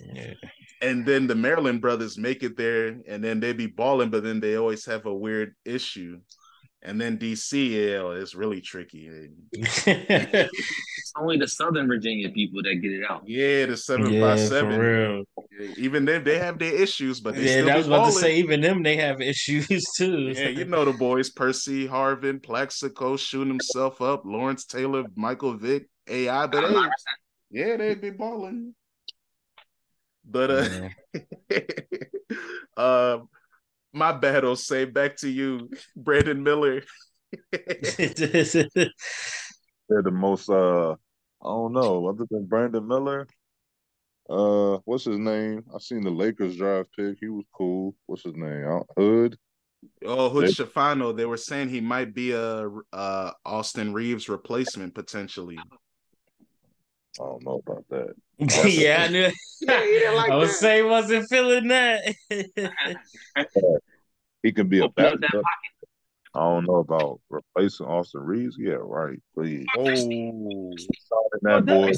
[0.00, 0.34] Yeah.
[0.80, 4.40] And then the Maryland brothers make it there, and then they be balling, but then
[4.40, 6.20] they always have a weird issue.
[6.82, 7.74] And then DC,
[8.22, 9.10] is really tricky.
[9.52, 13.22] it's only the Southern Virginia people that get it out.
[13.26, 15.24] Yeah, the seven yeah, five seven.
[15.76, 18.12] Even them, they have their issues, but yeah, I was about balling.
[18.12, 20.32] to say, even them, they have issues too.
[20.36, 25.88] Yeah, you know the boys: Percy Harvin, Plaxico shooting himself up, Lawrence Taylor, Michael Vick,
[26.06, 26.46] AI.
[26.46, 26.88] But hey,
[27.50, 28.74] yeah, they be balling.
[30.24, 30.88] But uh,
[31.50, 31.68] yeah.
[33.92, 36.82] my bad, say back to you, Brandon Miller.
[37.52, 37.62] They're
[40.02, 43.26] the most uh I don't know, other than Brandon Miller.
[44.28, 45.64] Uh what's his name?
[45.74, 47.18] I seen the Lakers draft pick.
[47.20, 47.94] He was cool.
[48.06, 48.82] What's his name?
[48.96, 49.36] Hood.
[50.04, 51.16] Oh, Hood Schifino.
[51.16, 55.58] They were saying he might be a uh Austin Reaves replacement potentially.
[57.20, 58.14] I don't know about that.
[58.68, 59.30] yeah, I knew.
[59.60, 62.14] yeah, like I was saying, wasn't feeling that.
[64.42, 65.42] he can be a backup.
[66.34, 68.56] I don't know about replacing Austin Reaves.
[68.58, 69.18] Yeah, right.
[69.34, 69.66] Please.
[69.76, 69.94] Oh,
[71.42, 71.92] that boy.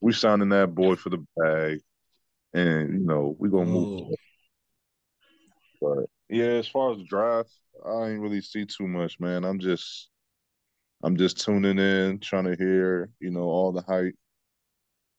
[0.00, 1.80] We signing that boy for the bag,
[2.52, 4.14] and you know we gonna move.
[5.80, 7.50] But yeah, as far as the draft,
[7.84, 9.44] I ain't really see too much, man.
[9.44, 10.10] I'm just
[11.06, 14.16] I'm just tuning in, trying to hear, you know, all the hype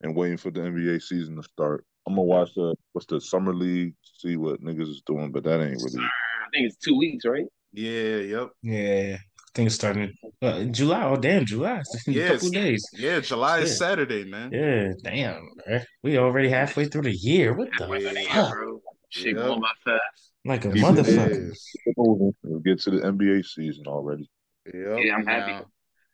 [0.02, 1.86] and waiting for the NBA season to start.
[2.06, 5.62] I'm gonna watch the what's the summer league, see what niggas is doing, but that
[5.62, 6.04] ain't really.
[6.04, 7.46] I think it's two weeks, right?
[7.72, 8.50] Yeah, yep.
[8.64, 10.12] Yeah, I think it's starting
[10.44, 11.06] uh, in July.
[11.06, 11.82] Oh, damn, July.
[12.06, 12.32] In a Yes.
[12.34, 12.86] couple days.
[12.92, 13.78] Yeah, July is Shit.
[13.78, 14.52] Saturday, man.
[14.52, 15.48] Yeah, damn.
[15.70, 15.86] bruh.
[16.04, 17.54] We already halfway through the year.
[17.54, 18.52] What the Halfway the year, fuck?
[18.52, 18.82] bro.
[19.08, 19.36] Shit Yep.
[19.36, 20.32] going by fast.
[20.44, 21.54] Like a Keep motherfucker.
[21.96, 24.30] We'll get to the NBA season already.
[24.66, 25.00] Yep.
[25.02, 25.52] Yeah, I'm happy.
[25.54, 25.66] Now,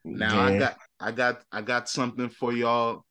[0.06, 3.04] now I got I got I got something for y'all.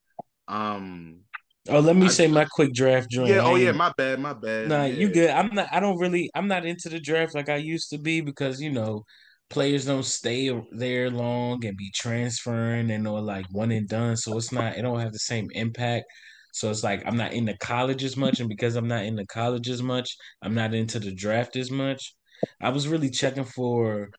[0.49, 1.20] Um
[1.68, 3.28] Oh, let me I- say my quick draft joint.
[3.28, 4.68] yeah, oh yeah, my bad, my bad.
[4.68, 4.95] Nah, yeah.
[4.95, 5.30] you good.
[5.30, 5.68] I'm not.
[5.70, 6.28] I don't really.
[6.34, 9.05] I'm not into the draft like I used to be because you know,
[9.49, 14.16] players don't stay there long and be transferring and or like one and done.
[14.16, 14.76] So it's not.
[14.76, 16.07] It don't have the same impact.
[16.53, 19.26] So it's like I'm not into college as much, and because I'm not in the
[19.26, 22.12] college as much, I'm not into the draft as much.
[22.61, 24.11] I was really checking for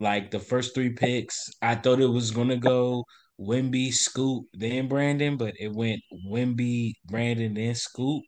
[0.00, 1.50] like the first three picks.
[1.62, 3.04] I thought it was gonna go
[3.40, 8.22] Wimby, Scoot, then Brandon, but it went Wimby, Brandon, then Scoot.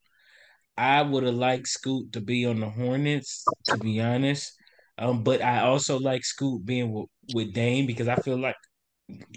[0.76, 4.52] I would have liked Scoot to be on the Hornets, to be honest.
[4.98, 8.56] Um, but I also like Scoot being w- with Dame because I feel like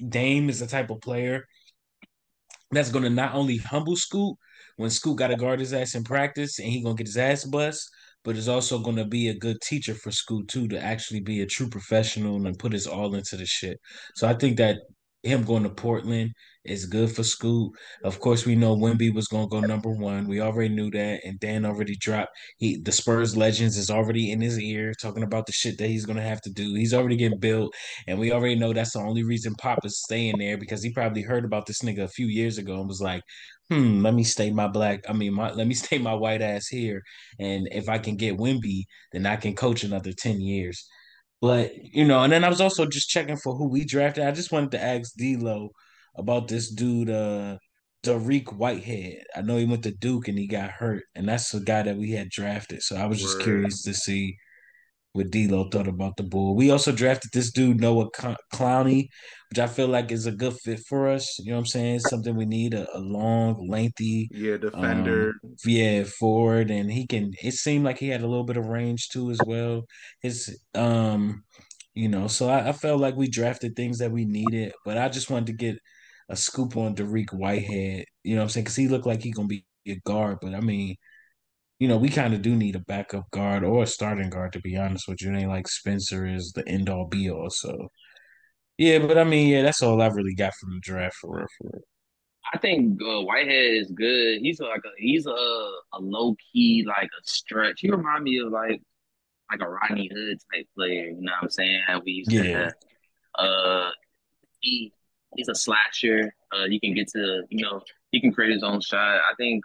[0.09, 1.45] Dame is the type of player
[2.71, 4.35] that's to not only humble Scoot
[4.77, 7.43] when Scoot got to guard his ass in practice and he to get his ass
[7.43, 7.89] bust,
[8.23, 11.41] but is also going to be a good teacher for school too to actually be
[11.41, 13.79] a true professional and put his all into the shit.
[14.15, 14.77] So I think that
[15.23, 16.33] him going to Portland
[16.65, 17.71] is good for Scoot.
[18.03, 20.27] Of course, we know Wimby was going to go number one.
[20.27, 22.31] We already knew that, and Dan already dropped.
[22.57, 26.05] He the Spurs legends is already in his ear talking about the shit that he's
[26.05, 26.73] going to have to do.
[26.75, 27.73] He's already getting built,
[28.07, 31.21] and we already know that's the only reason Pop is staying there because he probably
[31.21, 33.23] heard about this nigga a few years ago and was like,
[33.69, 35.01] "Hmm, let me stay my black.
[35.09, 37.01] I mean, my let me stay my white ass here,
[37.39, 40.87] and if I can get Wimby, then I can coach another ten years."
[41.43, 44.23] But you know, and then I was also just checking for who we drafted.
[44.23, 45.71] I just wanted to ask D'Lo
[46.15, 47.57] about this dude, uh,
[48.01, 49.25] Dariq Whitehead.
[49.35, 51.97] I know he went to Duke and he got hurt, and that's the guy that
[51.97, 52.81] we had drafted.
[52.81, 53.43] So I was just Word.
[53.43, 54.37] curious to see
[55.13, 56.55] what D'Lo thought about the bull.
[56.55, 58.09] We also drafted this dude Noah
[58.53, 59.07] Clowney,
[59.49, 61.37] which I feel like is a good fit for us.
[61.39, 61.99] You know what I'm saying?
[61.99, 65.33] Something we need a, a long, lengthy, Yeah, defender.
[65.43, 67.33] um, yeah, forward, and he can.
[67.43, 69.85] It seemed like he had a little bit of range too, as well.
[70.21, 71.43] His, um,
[71.93, 75.09] you know, so I, I felt like we drafted things that we needed, but I
[75.09, 75.77] just wanted to get
[76.29, 78.05] a scoop on Dariq Whitehead.
[78.23, 78.63] You know what I'm saying?
[78.65, 80.95] Because he looked like he gonna be a guard, but I mean,
[81.83, 84.61] you know, we kind of do need a backup guard or a starting guard to
[84.61, 85.33] be honest with you.
[85.33, 87.49] It ain't like Spencer is the end all be all.
[87.49, 87.89] So,
[88.77, 91.47] yeah, but I mean, yeah, that's all I really got from the draft for real.
[91.57, 91.83] For real.
[92.53, 94.39] I think uh, Whitehead is good.
[94.41, 97.79] He's like a he's a, a low key like a stretch.
[97.81, 98.81] He remind me of like
[99.51, 101.07] like a Rodney Hood type player.
[101.07, 101.81] You know what I'm saying?
[102.05, 102.53] We used to Yeah.
[102.53, 102.73] have.
[103.37, 103.91] Uh,
[104.61, 104.93] he
[105.35, 106.33] he's a slasher.
[106.51, 107.81] Uh, he can get to you know
[108.11, 109.17] he can create his own shot.
[109.17, 109.63] I think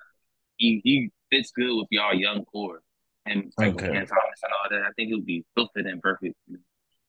[0.57, 2.83] he he fits good with y'all young core
[3.27, 3.87] and like Okay.
[3.89, 4.83] Thomas and all that.
[4.89, 6.35] I think he'll be he'll fit in perfect.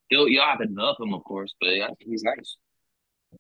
[0.09, 2.57] He'll y'all have to love him, of course, but I think he's nice.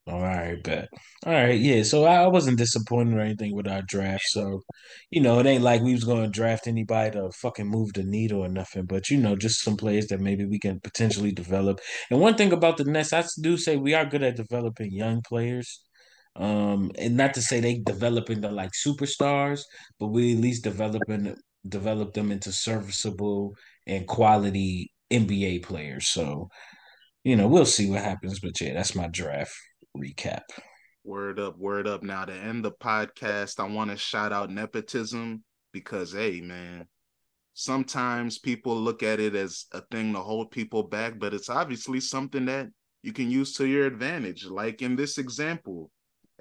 [0.07, 0.89] All right, bet.
[1.25, 1.83] All right, yeah.
[1.83, 4.25] So I I wasn't disappointed or anything with our draft.
[4.27, 4.61] So,
[5.11, 8.03] you know, it ain't like we was going to draft anybody to fucking move the
[8.03, 8.85] needle or nothing.
[8.85, 11.79] But you know, just some players that maybe we can potentially develop.
[12.11, 15.21] And one thing about the Nets, I do say we are good at developing young
[15.21, 15.81] players.
[16.39, 19.61] Um, and not to say they develop into like superstars,
[19.99, 21.35] but we at least developing
[21.67, 23.53] develop them into serviceable
[23.85, 26.07] and quality NBA players.
[26.07, 26.49] So,
[27.25, 28.39] you know, we'll see what happens.
[28.39, 29.53] But yeah, that's my draft
[29.97, 30.43] recap.
[31.03, 32.03] Word up, word up.
[32.03, 36.87] Now to end the podcast, I want to shout out nepotism because hey man,
[37.53, 41.99] sometimes people look at it as a thing to hold people back, but it's obviously
[41.99, 42.67] something that
[43.03, 44.45] you can use to your advantage.
[44.45, 45.91] Like in this example,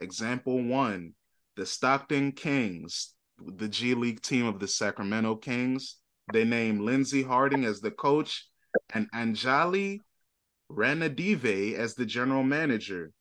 [0.01, 1.15] example one,
[1.57, 5.97] the Stockton Kings, the G League team of the Sacramento Kings,
[6.33, 8.47] they named Lindsey Harding as the coach
[8.95, 10.01] and Anjali
[10.71, 13.13] Ranadive as the general manager.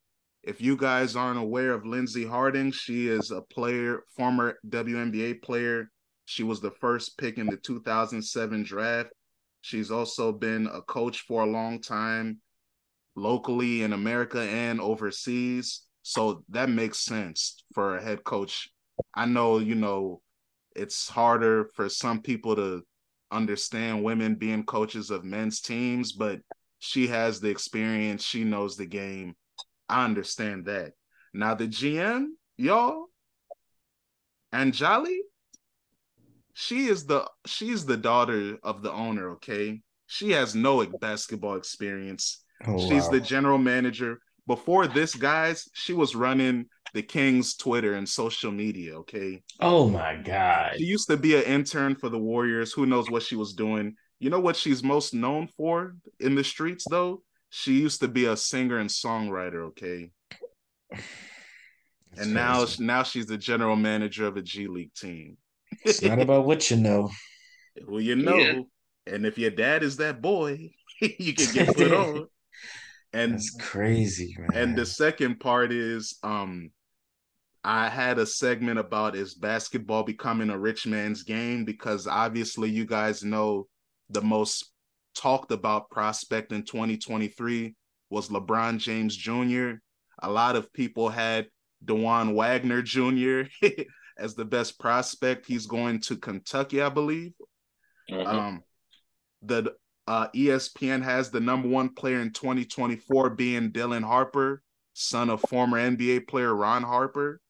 [0.43, 5.89] If you guys aren't aware of Lindsey Harding, she is a player, former WNBA player.
[6.25, 9.09] She was the first pick in the 2007 draft.
[9.61, 12.39] She's also been a coach for a long time,
[13.15, 15.86] locally in America and overseas.
[16.07, 18.69] So that makes sense for a head coach.
[19.13, 20.21] I know, you know,
[20.73, 22.83] it's harder for some people to
[23.29, 26.39] understand women being coaches of men's teams, but
[26.79, 28.23] she has the experience.
[28.23, 29.35] She knows the game.
[29.89, 30.93] I understand that.
[31.33, 33.07] Now the GM, y'all,
[34.53, 35.17] Anjali,
[36.53, 39.81] she is the she's the daughter of the owner, okay?
[40.05, 42.45] She has no basketball experience.
[42.65, 43.09] Oh, She's wow.
[43.09, 44.21] the general manager.
[44.47, 49.43] Before this, guys, she was running the Kings Twitter and social media, okay?
[49.59, 50.75] oh my god.
[50.77, 52.71] She used to be an intern for the Warriors.
[52.73, 53.95] Who knows what she was doing?
[54.19, 57.21] You know what she's most known for in the streets though?
[57.49, 60.11] She used to be a singer and songwriter, okay?
[60.91, 62.83] That's and now crazy.
[62.85, 65.37] now she's the general manager of a G League team.
[65.83, 67.09] it's not about what you know.
[67.87, 68.61] well, you know, Yeah.
[69.07, 70.69] and if your dad is that boy,
[71.01, 72.27] you can get put on.
[73.13, 74.49] And That's crazy, man.
[74.53, 76.71] and the second part is um
[77.63, 82.85] I had a segment about is basketball becoming a rich man's game because obviously you
[82.85, 83.67] guys know
[84.09, 84.71] the most
[85.15, 87.75] talked about prospect in 2023
[88.09, 89.71] was LeBron James Jr.
[90.21, 91.47] A lot of people had
[91.83, 93.49] Dajuan Wagner Jr.
[94.17, 95.45] as the best prospect.
[95.45, 97.33] He's going to Kentucky, I believe.
[98.09, 98.25] Mhm.
[98.25, 98.63] Um,
[99.41, 99.73] the
[100.07, 104.61] uh, ESPN has the number one player in 2024 being Dylan Harper,
[104.93, 107.41] son of former NBA player Ron Harper,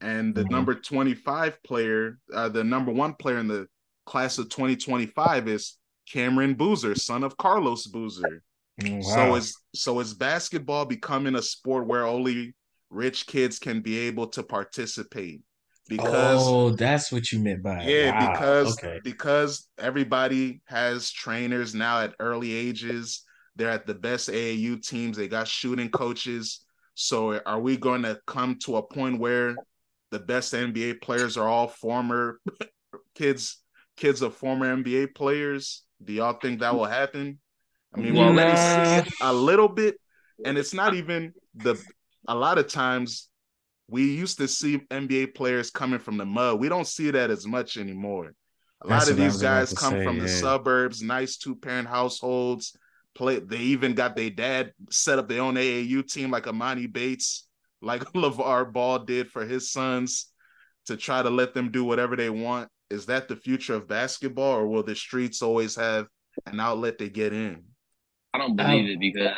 [0.00, 0.50] and the Mhm.
[0.50, 3.68] number 25 player, uh, the number one player in the
[4.06, 8.42] class of 2025 is Cameron Boozer, son of Carlos Boozer.
[8.82, 9.00] Wow.
[9.00, 12.54] So is so is basketball becoming a sport where only
[12.90, 15.42] rich kids can be able to participate
[15.88, 18.32] because oh, that's what you meant by yeah, Wow.
[18.32, 19.00] because okay.
[19.04, 23.24] because everybody has trainers now at early ages.
[23.56, 25.16] They're at the best AAU teams.
[25.16, 26.64] They got shooting coaches.
[26.94, 29.54] So are we going to come to a point where
[30.10, 32.38] the best NBA players are all former
[33.14, 33.58] kids
[33.96, 35.82] kids of former NBA players?
[36.02, 37.38] Do y'all think that will happen?
[37.94, 39.02] I mean, we're already Nah.
[39.02, 39.96] seeing a little bit,
[40.44, 41.76] and it's not even the
[42.26, 43.28] a lot of times
[43.92, 46.58] we used to see NBA players coming from the mud.
[46.58, 48.32] We don't see that as much anymore.
[48.80, 52.74] A lot of these guys come say, from the suburbs, nice two parent households.
[53.14, 53.40] Play.
[53.40, 57.46] They even got their dad set up their own AAU team, like Emoni Bates,
[57.82, 60.32] like LaVar Ball did for his sons,
[60.86, 62.70] to try to let them do whatever they want.
[62.88, 66.06] Is that the future of basketball, or will the streets always have
[66.46, 67.62] an outlet to get in?
[68.32, 69.36] I don't believe it because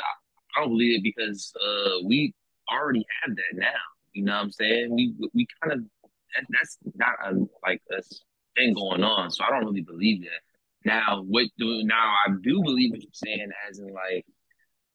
[0.56, 2.32] I don't believe it because uh, we
[2.72, 3.72] already have that now.
[4.14, 4.94] You know what I'm saying?
[4.94, 5.80] We we kind of
[6.34, 8.02] that, that's not a like a
[8.56, 9.30] thing going on.
[9.30, 10.40] So I don't really believe that.
[10.84, 14.24] Now what do now I do believe what you're saying as in like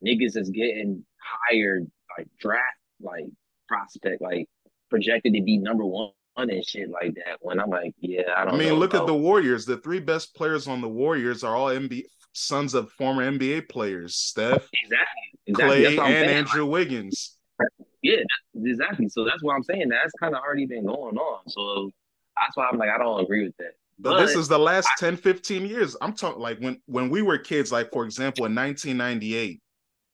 [0.05, 1.03] niggas is getting
[1.47, 1.85] hired
[2.17, 2.63] like draft
[3.01, 3.25] like
[3.67, 4.47] prospect like
[4.89, 7.37] projected to be number one and shit like that.
[7.41, 8.55] When I'm like, yeah, I don't.
[8.55, 9.65] I mean, know, look at the Warriors.
[9.65, 14.15] The three best players on the Warriors are all NBA sons of former NBA players:
[14.15, 15.53] Steph, exactly exactly.
[15.53, 16.37] Clay, That's what I'm and saying.
[16.37, 17.37] Andrew Wiggins.
[18.01, 18.23] Yeah,
[18.55, 19.09] exactly.
[19.09, 19.89] So that's what I'm saying.
[19.89, 21.41] That's kind of already been going on.
[21.47, 21.91] So
[22.39, 23.73] that's why I'm like, I don't agree with that.
[24.01, 25.97] But this is the last 10, 15 years.
[26.01, 29.61] I'm talking like when when we were kids, like for example, in 1998,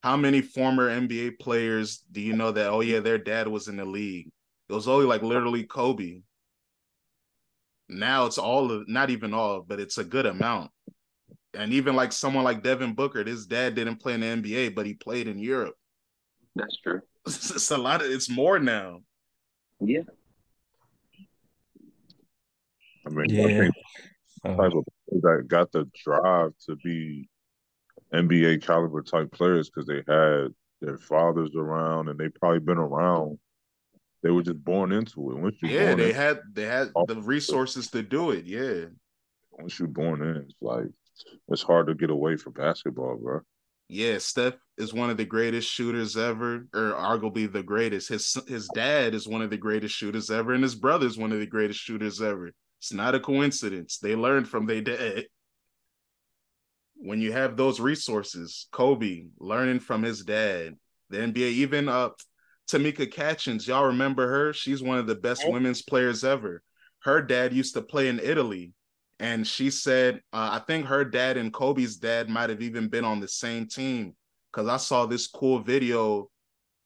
[0.02, 3.78] how many former NBA players do you know that, oh yeah, their dad was in
[3.78, 4.30] the league?
[4.70, 6.22] It was only like literally Kobe.
[7.88, 10.72] Now it's all of not even all, but it's a good amount.
[11.54, 14.88] And even like someone like Devin Booker, his dad didn't play in the NBA, but
[14.88, 15.76] he played in Europe.
[16.56, 17.02] That's true.
[17.56, 19.02] It's a lot of it's more now.
[19.80, 20.02] Yeah.
[23.06, 23.76] I mean, I think
[24.44, 24.86] Uh, type of
[25.22, 27.30] that got the drive to be
[28.14, 33.40] NBA caliber type players because they had their fathers around and they probably been around.
[34.22, 35.38] They were just born into it.
[35.38, 38.46] Once you Yeah, they in, had they had the resources to do it.
[38.46, 38.86] Yeah.
[39.52, 40.88] once you're born in, it's like
[41.50, 43.42] it's hard to get away from basketball, bro.
[43.88, 48.10] Yeah, Steph is one of the greatest shooters ever, or arguably the greatest.
[48.10, 51.32] His his dad is one of the greatest shooters ever, and his brother is one
[51.32, 52.52] of the greatest shooters ever.
[52.80, 54.00] It's not a coincidence.
[54.00, 55.26] They learned from their dad.
[56.96, 60.76] When you have those resources, Kobe learning from his dad,
[61.10, 62.10] the NBA, even uh
[62.68, 64.52] Tamika Catchings, y'all remember her?
[64.52, 66.64] She's one of the best women's players ever.
[67.04, 68.74] Her dad used to play in Italy,
[69.20, 73.06] and she said, uh, I think her dad and Kobe's dad might have even been
[73.06, 74.14] on the same team
[74.52, 76.30] because I saw this cool video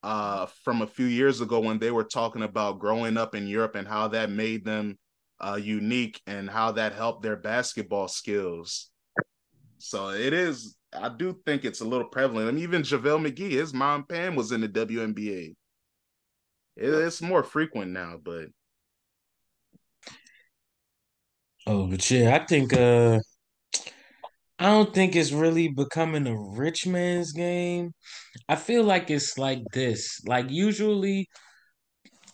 [0.03, 3.75] uh, from a few years ago when they were talking about growing up in Europe
[3.75, 4.97] and how that made them
[5.39, 8.91] uh, unique and how that helped their basketball skills.
[9.79, 12.47] So it is, I do think it's a little prevalent.
[12.47, 15.55] I mean, even JaVale McGee, his mom Pam was in the WNBA.
[16.75, 18.49] It- It's more frequent now, but
[21.69, 23.19] Oh, but yeah, I think uh
[24.57, 27.91] I don't think it's really becoming a rich man's game.
[28.49, 30.19] I feel like it's like this.
[30.25, 31.29] Like usually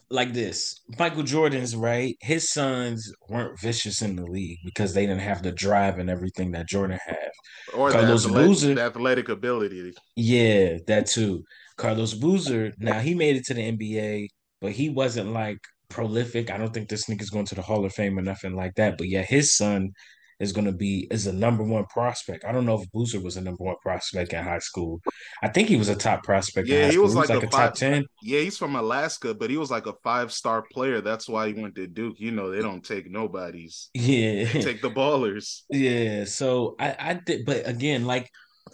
[0.09, 0.79] like this.
[0.97, 2.15] Michael Jordan's right.
[2.21, 6.51] His sons weren't vicious in the league because they didn't have the drive and everything
[6.51, 7.29] that Jordan had.
[7.73, 8.75] or the, Carlos athletic, Boozer.
[8.75, 9.93] the athletic ability.
[10.15, 11.43] Yeah, that too.
[11.77, 14.29] Carlos Boozer, now he made it to the NBA,
[14.61, 15.59] but he wasn't like
[15.89, 16.51] prolific.
[16.51, 18.97] I don't think this nigga's going to the Hall of Fame or nothing like that.
[18.97, 19.91] But yeah, his son
[20.39, 22.43] is going to be is a number one prospect.
[22.45, 25.01] I don't know if Boozer was a number one prospect in high school.
[25.41, 26.67] I think he was a top prospect.
[26.67, 27.03] Yeah, he school.
[27.03, 28.05] was like, like a, a, five, top ten.
[28.21, 31.01] Yeah, he's from Alaska, but he was like a five star player.
[31.01, 32.19] That's why he went to Duke.
[32.19, 33.89] You know, they don't take nobodies.
[33.93, 35.61] Yeah, They take the ballers.
[35.69, 36.25] yeah.
[36.25, 38.29] So I I did, but again, like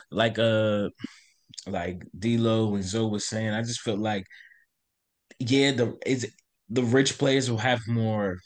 [0.09, 0.89] like uh
[1.67, 4.25] like D'Lo and Zoe was saying, I just felt like
[5.39, 6.31] yeah, the is
[6.71, 8.37] the rich players will have more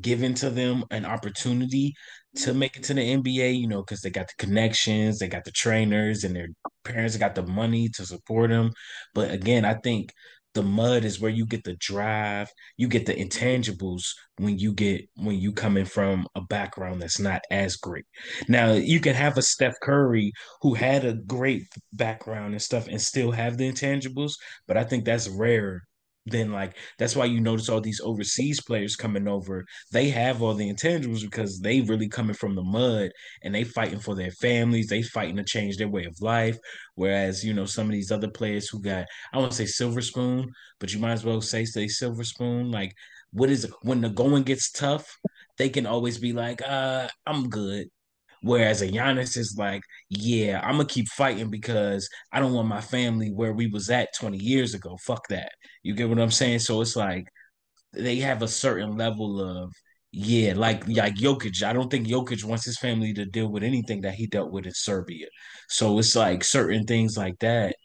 [0.00, 1.94] given to them an opportunity
[2.36, 5.44] to make it to the NBA, you know, because they got the connections, they got
[5.44, 6.48] the trainers, and their
[6.84, 8.70] parents got the money to support them.
[9.14, 10.12] But again, I think
[10.54, 14.04] the mud is where you get the drive, you get the intangibles
[14.38, 18.06] when you get when you coming from a background that's not as great.
[18.48, 20.32] Now you can have a Steph Curry
[20.62, 24.34] who had a great background and stuff and still have the intangibles,
[24.66, 25.87] but I think that's rare
[26.30, 29.64] then like that's why you notice all these overseas players coming over.
[29.92, 33.10] They have all the intangibles because they really coming from the mud
[33.42, 34.88] and they fighting for their families.
[34.88, 36.58] They fighting to change their way of life.
[36.94, 40.00] Whereas you know some of these other players who got i want to say silver
[40.00, 40.50] spoon
[40.80, 42.70] but you might as well say say silver spoon.
[42.70, 42.92] Like
[43.32, 45.18] what is when the going gets tough
[45.58, 47.88] they can always be like uh i'm good
[48.42, 52.80] Whereas a Giannis is like, yeah, I'm gonna keep fighting because I don't want my
[52.80, 54.96] family where we was at 20 years ago.
[55.04, 55.52] Fuck that.
[55.82, 56.60] You get what I'm saying?
[56.60, 57.26] So it's like
[57.92, 59.72] they have a certain level of
[60.12, 61.62] yeah, like like Jokic.
[61.62, 64.66] I don't think Jokic wants his family to deal with anything that he dealt with
[64.66, 65.26] in Serbia.
[65.68, 67.76] So it's like certain things like that.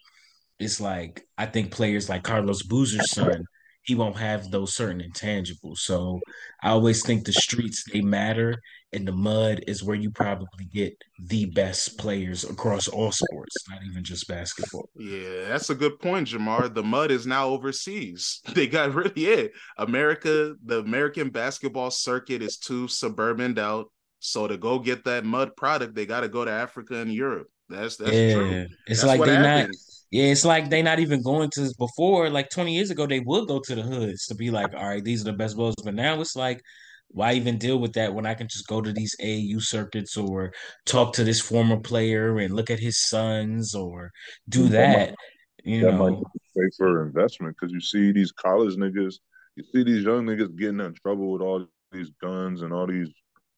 [0.59, 3.43] It's like I think players like Carlos Boozer's son,
[3.83, 5.79] he won't have those certain intangibles.
[5.79, 6.19] So
[6.61, 8.55] I always think the streets they matter,
[8.93, 13.79] and the mud is where you probably get the best players across all sports, not
[13.89, 14.89] even just basketball.
[14.95, 16.73] Yeah, that's a good point, Jamar.
[16.73, 18.41] The mud is now overseas.
[18.53, 19.47] They got really yeah.
[19.77, 23.87] America, the American basketball circuit is too suburbaned out.
[24.19, 27.47] So to go get that mud product, they got to go to Africa and Europe.
[27.67, 28.67] That's that's yeah, true.
[28.87, 29.69] it's That's like they not.
[30.11, 32.29] Yeah, it's like they not even going to before.
[32.29, 35.03] Like twenty years ago, they would go to the hoods to be like, all right,
[35.03, 35.75] these are the best bowls.
[35.83, 36.61] But now it's like,
[37.09, 40.53] why even deal with that when I can just go to these AAU circuits or
[40.85, 44.11] talk to this former player and look at his sons or
[44.49, 45.15] do That might
[45.63, 46.23] you that might know?
[46.55, 49.15] be safer investment because you see these college niggas,
[49.55, 53.09] you see these young niggas getting in trouble with all these guns and all these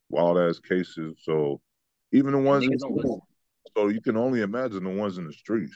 [0.09, 1.15] wild ass cases.
[1.21, 1.61] So
[2.11, 3.09] even the ones in niggas don't listen.
[3.09, 3.27] school.
[3.77, 5.75] So you can only imagine the ones in the streets.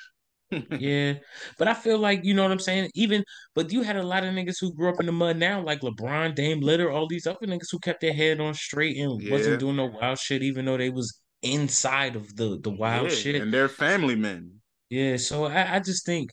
[0.77, 1.15] Yeah,
[1.57, 2.89] but I feel like you know what I'm saying.
[2.95, 3.23] Even,
[3.55, 5.81] but you had a lot of niggas who grew up in the mud now, like
[5.81, 9.19] LeBron, Dame Lillard, all these other niggas who kept their head on straight and yeah,
[9.27, 13.11] wasn't doing no wild shit, even though they was inside of the the wild yeah,
[13.11, 13.43] shit.
[13.43, 14.61] and they're family men.
[14.89, 16.31] Yeah, so I, I just think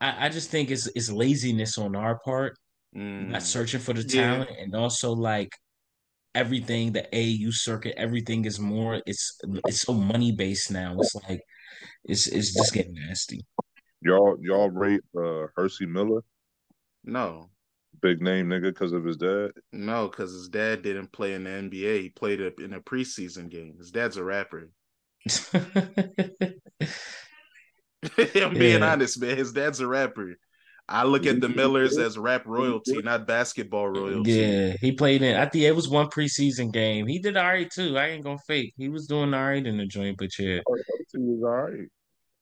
[0.00, 2.58] I, I just think it's it's laziness on our part,
[3.18, 5.52] not Mm, searching for the yeah, talent, and also like
[6.34, 10.98] everything the AU circuit, everything is more it's it's so money based now.
[11.00, 11.42] It's like
[12.04, 13.46] it's it's just getting nasty.
[14.04, 16.22] Y'all y'all rate uh Hercy Miller,
[17.04, 17.50] no,
[18.02, 19.50] big name nigga, because of his dad.
[19.72, 22.00] no, because his dad didn't play in the NBA.
[22.02, 23.76] He played it in a preseason game.
[23.78, 24.70] His dad's a rapper.
[28.18, 28.92] I'm being Yeah.
[28.92, 29.36] honest, man.
[29.36, 30.36] His dad's a rapper.
[30.86, 34.32] I look at the Millers as rap royalty, not basketball royalty.
[34.32, 35.34] Yeah, he played in.
[35.34, 37.06] I think it was one preseason game.
[37.06, 37.96] He did all right too.
[37.96, 38.74] I ain't gonna fake.
[38.76, 41.88] He was doing all right in the joint, but yeah, Hercy was all right.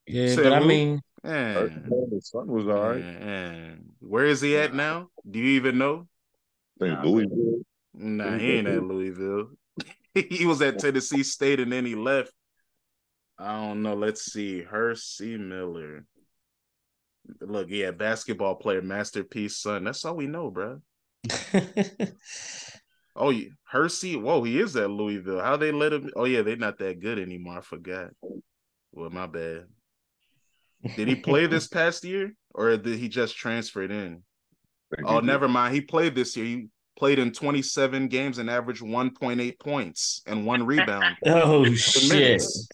[0.08, 0.26] yeah.
[0.26, 3.00] Say But I mean, Hercy Man, Miller, his son was all right.
[3.00, 3.84] man.
[4.00, 5.08] Where is he at now?
[5.28, 6.08] Do you even know?
[6.80, 7.62] I think Nah, Louisville.
[7.94, 9.50] Nah, he ain't at Louisville.
[10.14, 12.32] he was at Tennessee State and then he left.
[13.38, 13.94] I don't know.
[13.94, 14.62] Let's see.
[14.62, 16.04] Hercy Miller.
[17.40, 19.84] Look, yeah, basketball player, Master P's son.
[19.84, 20.80] That's all we know, bro.
[23.14, 23.48] Oh, yeah.
[23.64, 24.16] Hercy.
[24.16, 25.40] Whoa, he is at Louisville.
[25.40, 26.10] How they let him?
[26.16, 27.58] Oh, yeah, they're not that good anymore.
[27.58, 28.10] I forgot.
[28.92, 29.66] Well, my bad.
[30.96, 34.22] Did he play this past year, or did he just transfer it in?
[35.04, 35.74] Oh, never mind.
[35.74, 36.44] He played this year.
[36.44, 36.66] He
[36.98, 41.16] played in 27 games and averaged 1.8 points and one rebound.
[41.26, 42.12] oh shit!
[42.12, 42.68] minutes.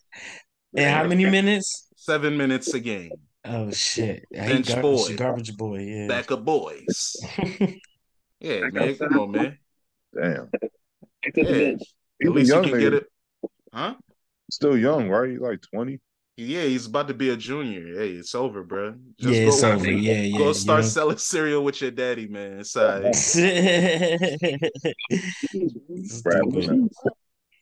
[0.76, 1.88] And how many minutes?
[1.96, 3.12] Seven minutes a game.
[3.44, 4.24] Oh shit!
[4.30, 5.16] He Bench garbage, boy.
[5.16, 5.78] garbage boy.
[5.80, 6.08] Yeah.
[6.08, 7.16] Backup boys.
[8.40, 8.94] Yeah, man.
[8.96, 9.58] Come on, man.
[10.14, 10.50] Damn.
[11.22, 11.74] Pick up Yeah.
[12.24, 13.06] At least you young can get it.
[13.72, 13.94] Huh?
[14.50, 15.30] Still young, right?
[15.30, 16.00] He's like 20.
[16.40, 17.98] Yeah, he's about to be a junior.
[17.98, 18.94] Hey, it's over, bro.
[19.18, 19.90] Just yeah, go, it's over.
[19.90, 20.38] Yeah, yeah.
[20.38, 20.86] go you start know?
[20.86, 22.60] selling cereal with your daddy, man.
[22.60, 23.12] It's all right.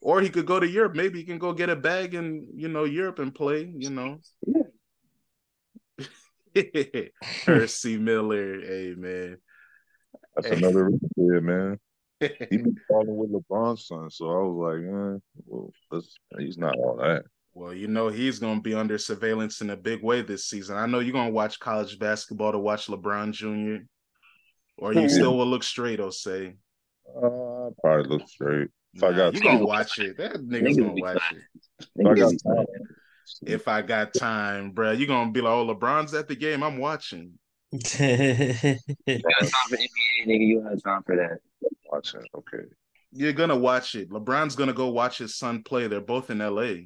[0.03, 0.95] Or he could go to Europe.
[0.95, 4.21] Maybe he can go get a bag in, you know, Europe and play, you know.
[7.45, 8.61] Percy Miller.
[8.61, 9.39] Hey man.
[10.37, 10.57] That's Hey.
[10.59, 11.81] another rich kid, man.
[12.21, 14.11] he be falling with LeBron's son.
[14.11, 15.73] So I was like, eh, well,
[16.39, 17.25] he's not all that.
[17.57, 20.77] Well, you know he's going to be under surveillance in a big way this season.
[20.77, 23.85] I know you're going to watch college basketball to watch LeBron Jr.
[24.77, 26.57] Or you still will look straight, I'll say.
[27.09, 28.69] Uh, probably look straight.
[28.93, 30.19] If nah, I got you gonna watch it.
[30.19, 31.89] That nigga's gonna watch it.
[31.97, 32.67] If I got time,
[33.47, 36.63] if I got time, bro, you gonna be like, "Oh, LeBron's at the game.
[36.63, 37.39] I'm watching."
[37.73, 40.47] you got time for NBA, nigga.
[40.47, 41.39] You have time for that.
[41.91, 42.65] Watching, okay.
[43.13, 44.11] You're gonna watch it.
[44.11, 45.87] LeBron's gonna go watch his son play.
[45.87, 46.85] They're both in LA.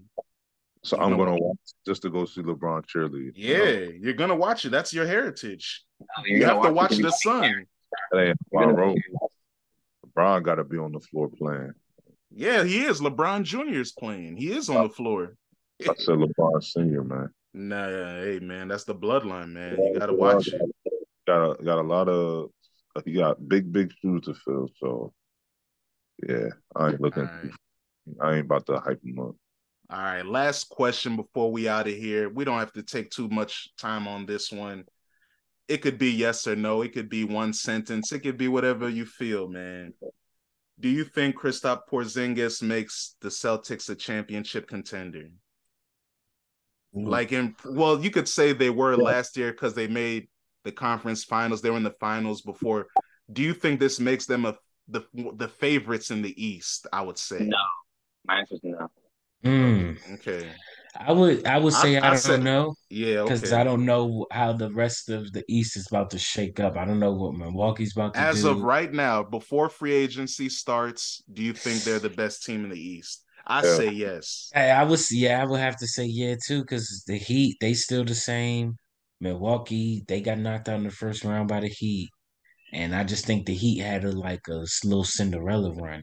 [0.83, 3.33] So you're I'm gonna, watch just to go see LeBron cheerlead.
[3.37, 3.99] Yeah, you know?
[4.01, 4.71] you're gonna watch it.
[4.71, 5.85] That's your heritage.
[6.01, 7.67] No, you have to watch the son.
[8.13, 8.97] Hey, LeBron,
[10.07, 11.73] LeBron got to be on the floor playing.
[12.31, 13.01] Yeah, he is.
[13.01, 13.81] LeBron Jr.
[13.81, 14.37] is playing.
[14.37, 15.37] He is on the floor.
[15.83, 17.31] I said LeBron Senior, man.
[17.53, 19.77] Nah, hey man, that's the bloodline, man.
[19.77, 20.61] You gotta watch it.
[21.27, 22.51] Got a, got a lot of
[23.05, 24.69] he got big, big shoes to fill.
[24.79, 25.13] So
[26.27, 27.25] yeah, I ain't looking.
[27.25, 27.51] Right.
[28.21, 29.35] I ain't about to hype him up.
[29.93, 32.29] All right, last question before we out of here.
[32.29, 34.85] We don't have to take too much time on this one.
[35.67, 36.83] It could be yes or no.
[36.83, 38.13] It could be one sentence.
[38.13, 39.93] It could be whatever you feel, man.
[40.79, 45.31] Do you think Kristaps Porzingis makes the Celtics a championship contender?
[46.95, 47.09] Mm.
[47.09, 49.05] Like in well, you could say they were yeah.
[49.05, 50.29] last year because they made
[50.65, 51.63] the conference finals.
[51.63, 52.87] They were in the finals before.
[53.33, 56.87] Do you think this makes them a the the favorites in the East?
[56.93, 57.59] I would say no.
[58.25, 58.89] My answer is no.
[59.45, 60.15] Mm.
[60.15, 60.51] Okay.
[60.99, 62.75] I would I would say I, I, I don't said, know.
[62.89, 63.61] Yeah, because okay.
[63.61, 66.77] I don't know how the rest of the East is about to shake up.
[66.77, 68.51] I don't know what Milwaukee's about to As do.
[68.51, 72.71] of right now, before free agency starts, do you think they're the best team in
[72.71, 73.25] the East?
[73.47, 73.75] I yeah.
[73.77, 74.51] say yes.
[74.55, 77.75] I, I was yeah, I would have to say yeah too, because the Heat they
[77.75, 78.77] still the same.
[79.21, 82.11] Milwaukee they got knocked out in the first round by the Heat,
[82.73, 86.03] and I just think the Heat had a like a little Cinderella run.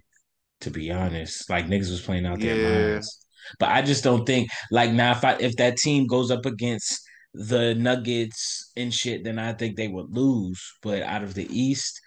[0.62, 2.56] To be honest, like niggas was playing out yeah.
[2.56, 3.27] their minds.
[3.60, 7.02] But I just don't think like now if I if that team goes up against
[7.34, 10.62] the Nuggets and shit, then I think they would lose.
[10.82, 12.00] But out of the East,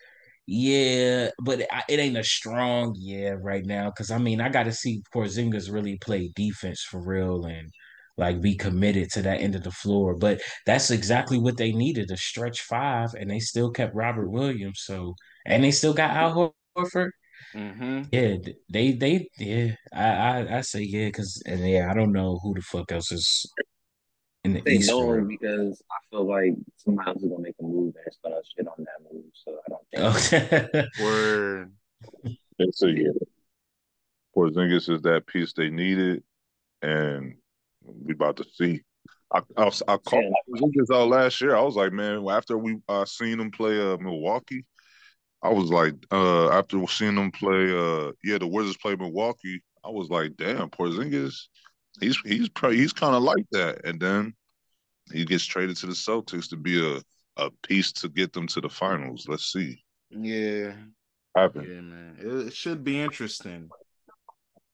[0.47, 4.65] yeah, but it, it ain't a strong yeah right now because I mean I got
[4.65, 7.71] to see Porzingis really play defense for real and
[8.17, 10.15] like be committed to that end of the floor.
[10.17, 14.83] But that's exactly what they needed a stretch five, and they still kept Robert Williams.
[14.85, 15.15] So
[15.47, 17.11] and they still got Al Horford.
[17.55, 18.03] Mm-hmm.
[18.13, 18.37] Yeah,
[18.69, 19.75] they they yeah.
[19.93, 23.13] I I, I say yeah because and yeah I don't know who the fuck else
[23.13, 23.47] is
[24.45, 24.91] in the they East.
[24.91, 28.37] know because I feel like somebody else is gonna make a move and it's gonna
[28.57, 29.25] shit on that move.
[29.35, 30.73] So I don't think.
[30.73, 30.87] Okay.
[31.03, 31.73] Word.
[32.59, 33.11] It's a yeah.
[34.37, 36.23] Porzingis is that piece they needed,
[36.83, 37.35] and
[37.85, 38.83] we about to see.
[39.33, 40.31] I I, I called yeah.
[40.49, 41.57] Porzingis out last year.
[41.57, 44.65] I was like, man, after we uh, seen him play uh, Milwaukee,
[45.43, 49.63] I was like, uh, after seeing them play, uh, yeah, the Wizards play Milwaukee.
[49.85, 51.47] I was like, damn, Porzingis,
[52.01, 53.85] he's he's he's kind of like that.
[53.85, 54.35] And then
[55.13, 57.01] he gets traded to the Celtics to be a
[57.37, 59.27] a piece to get them to the finals.
[59.29, 59.83] Let's see.
[60.11, 60.75] Yeah,
[61.35, 61.63] happen.
[61.63, 63.71] Yeah, man, it, it should be interesting.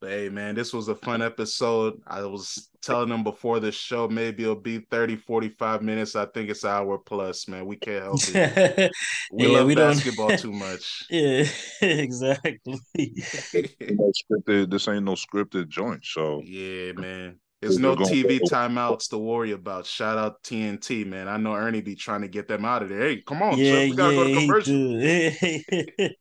[0.00, 2.02] But hey, man, this was a fun episode.
[2.06, 6.14] I was telling them before the show, maybe it'll be 30, 45 minutes.
[6.14, 7.64] I think it's hour plus, man.
[7.64, 8.92] We can't help it.
[9.32, 10.38] We yeah, love we basketball don't...
[10.38, 11.04] too much.
[11.08, 11.44] Yeah,
[11.80, 12.78] exactly.
[12.98, 16.04] scripted, this ain't no scripted joint.
[16.04, 17.38] So yeah, man.
[17.62, 19.86] There's no TV timeouts to worry about.
[19.86, 21.26] Shout out TNT, man.
[21.26, 23.00] I know Ernie be trying to get them out of there.
[23.00, 26.16] Hey, come on, yeah, we gotta yeah, go to commercial.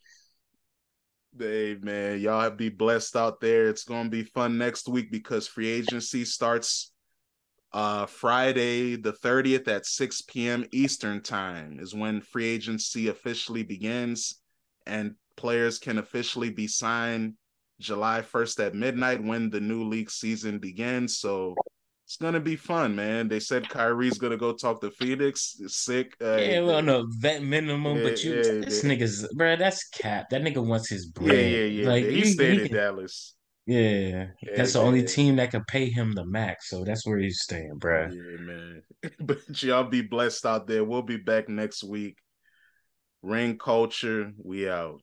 [1.38, 3.68] Hey man, y'all have be blessed out there.
[3.68, 6.94] It's gonna be fun next week because free agency starts
[7.74, 10.66] uh Friday the 30th at 6 p.m.
[10.72, 14.40] Eastern time is when free agency officially begins
[14.86, 17.34] and players can officially be signed
[17.82, 21.18] July 1st at midnight when the new league season begins.
[21.18, 21.54] So
[22.06, 23.28] it's gonna be fun, man.
[23.28, 25.60] They said Kyrie's gonna go talk to Phoenix.
[25.68, 26.16] Sick.
[26.22, 28.92] Uh, yeah, well, no vet minimum, yeah, but you, yeah, this yeah.
[28.92, 29.56] nigga's, bro.
[29.56, 30.30] That's cap.
[30.30, 31.30] That nigga wants his bread.
[31.30, 31.88] Yeah, yeah, yeah.
[31.88, 33.36] Like, he's staying he in Dallas.
[33.66, 36.70] Yeah, that's the only team that can pay him the max.
[36.70, 38.10] So that's where he's staying, bro.
[38.12, 38.84] Yeah, man.
[39.20, 40.84] but y'all be blessed out there.
[40.84, 42.20] We'll be back next week.
[43.24, 44.32] Ring culture.
[44.38, 45.02] We out.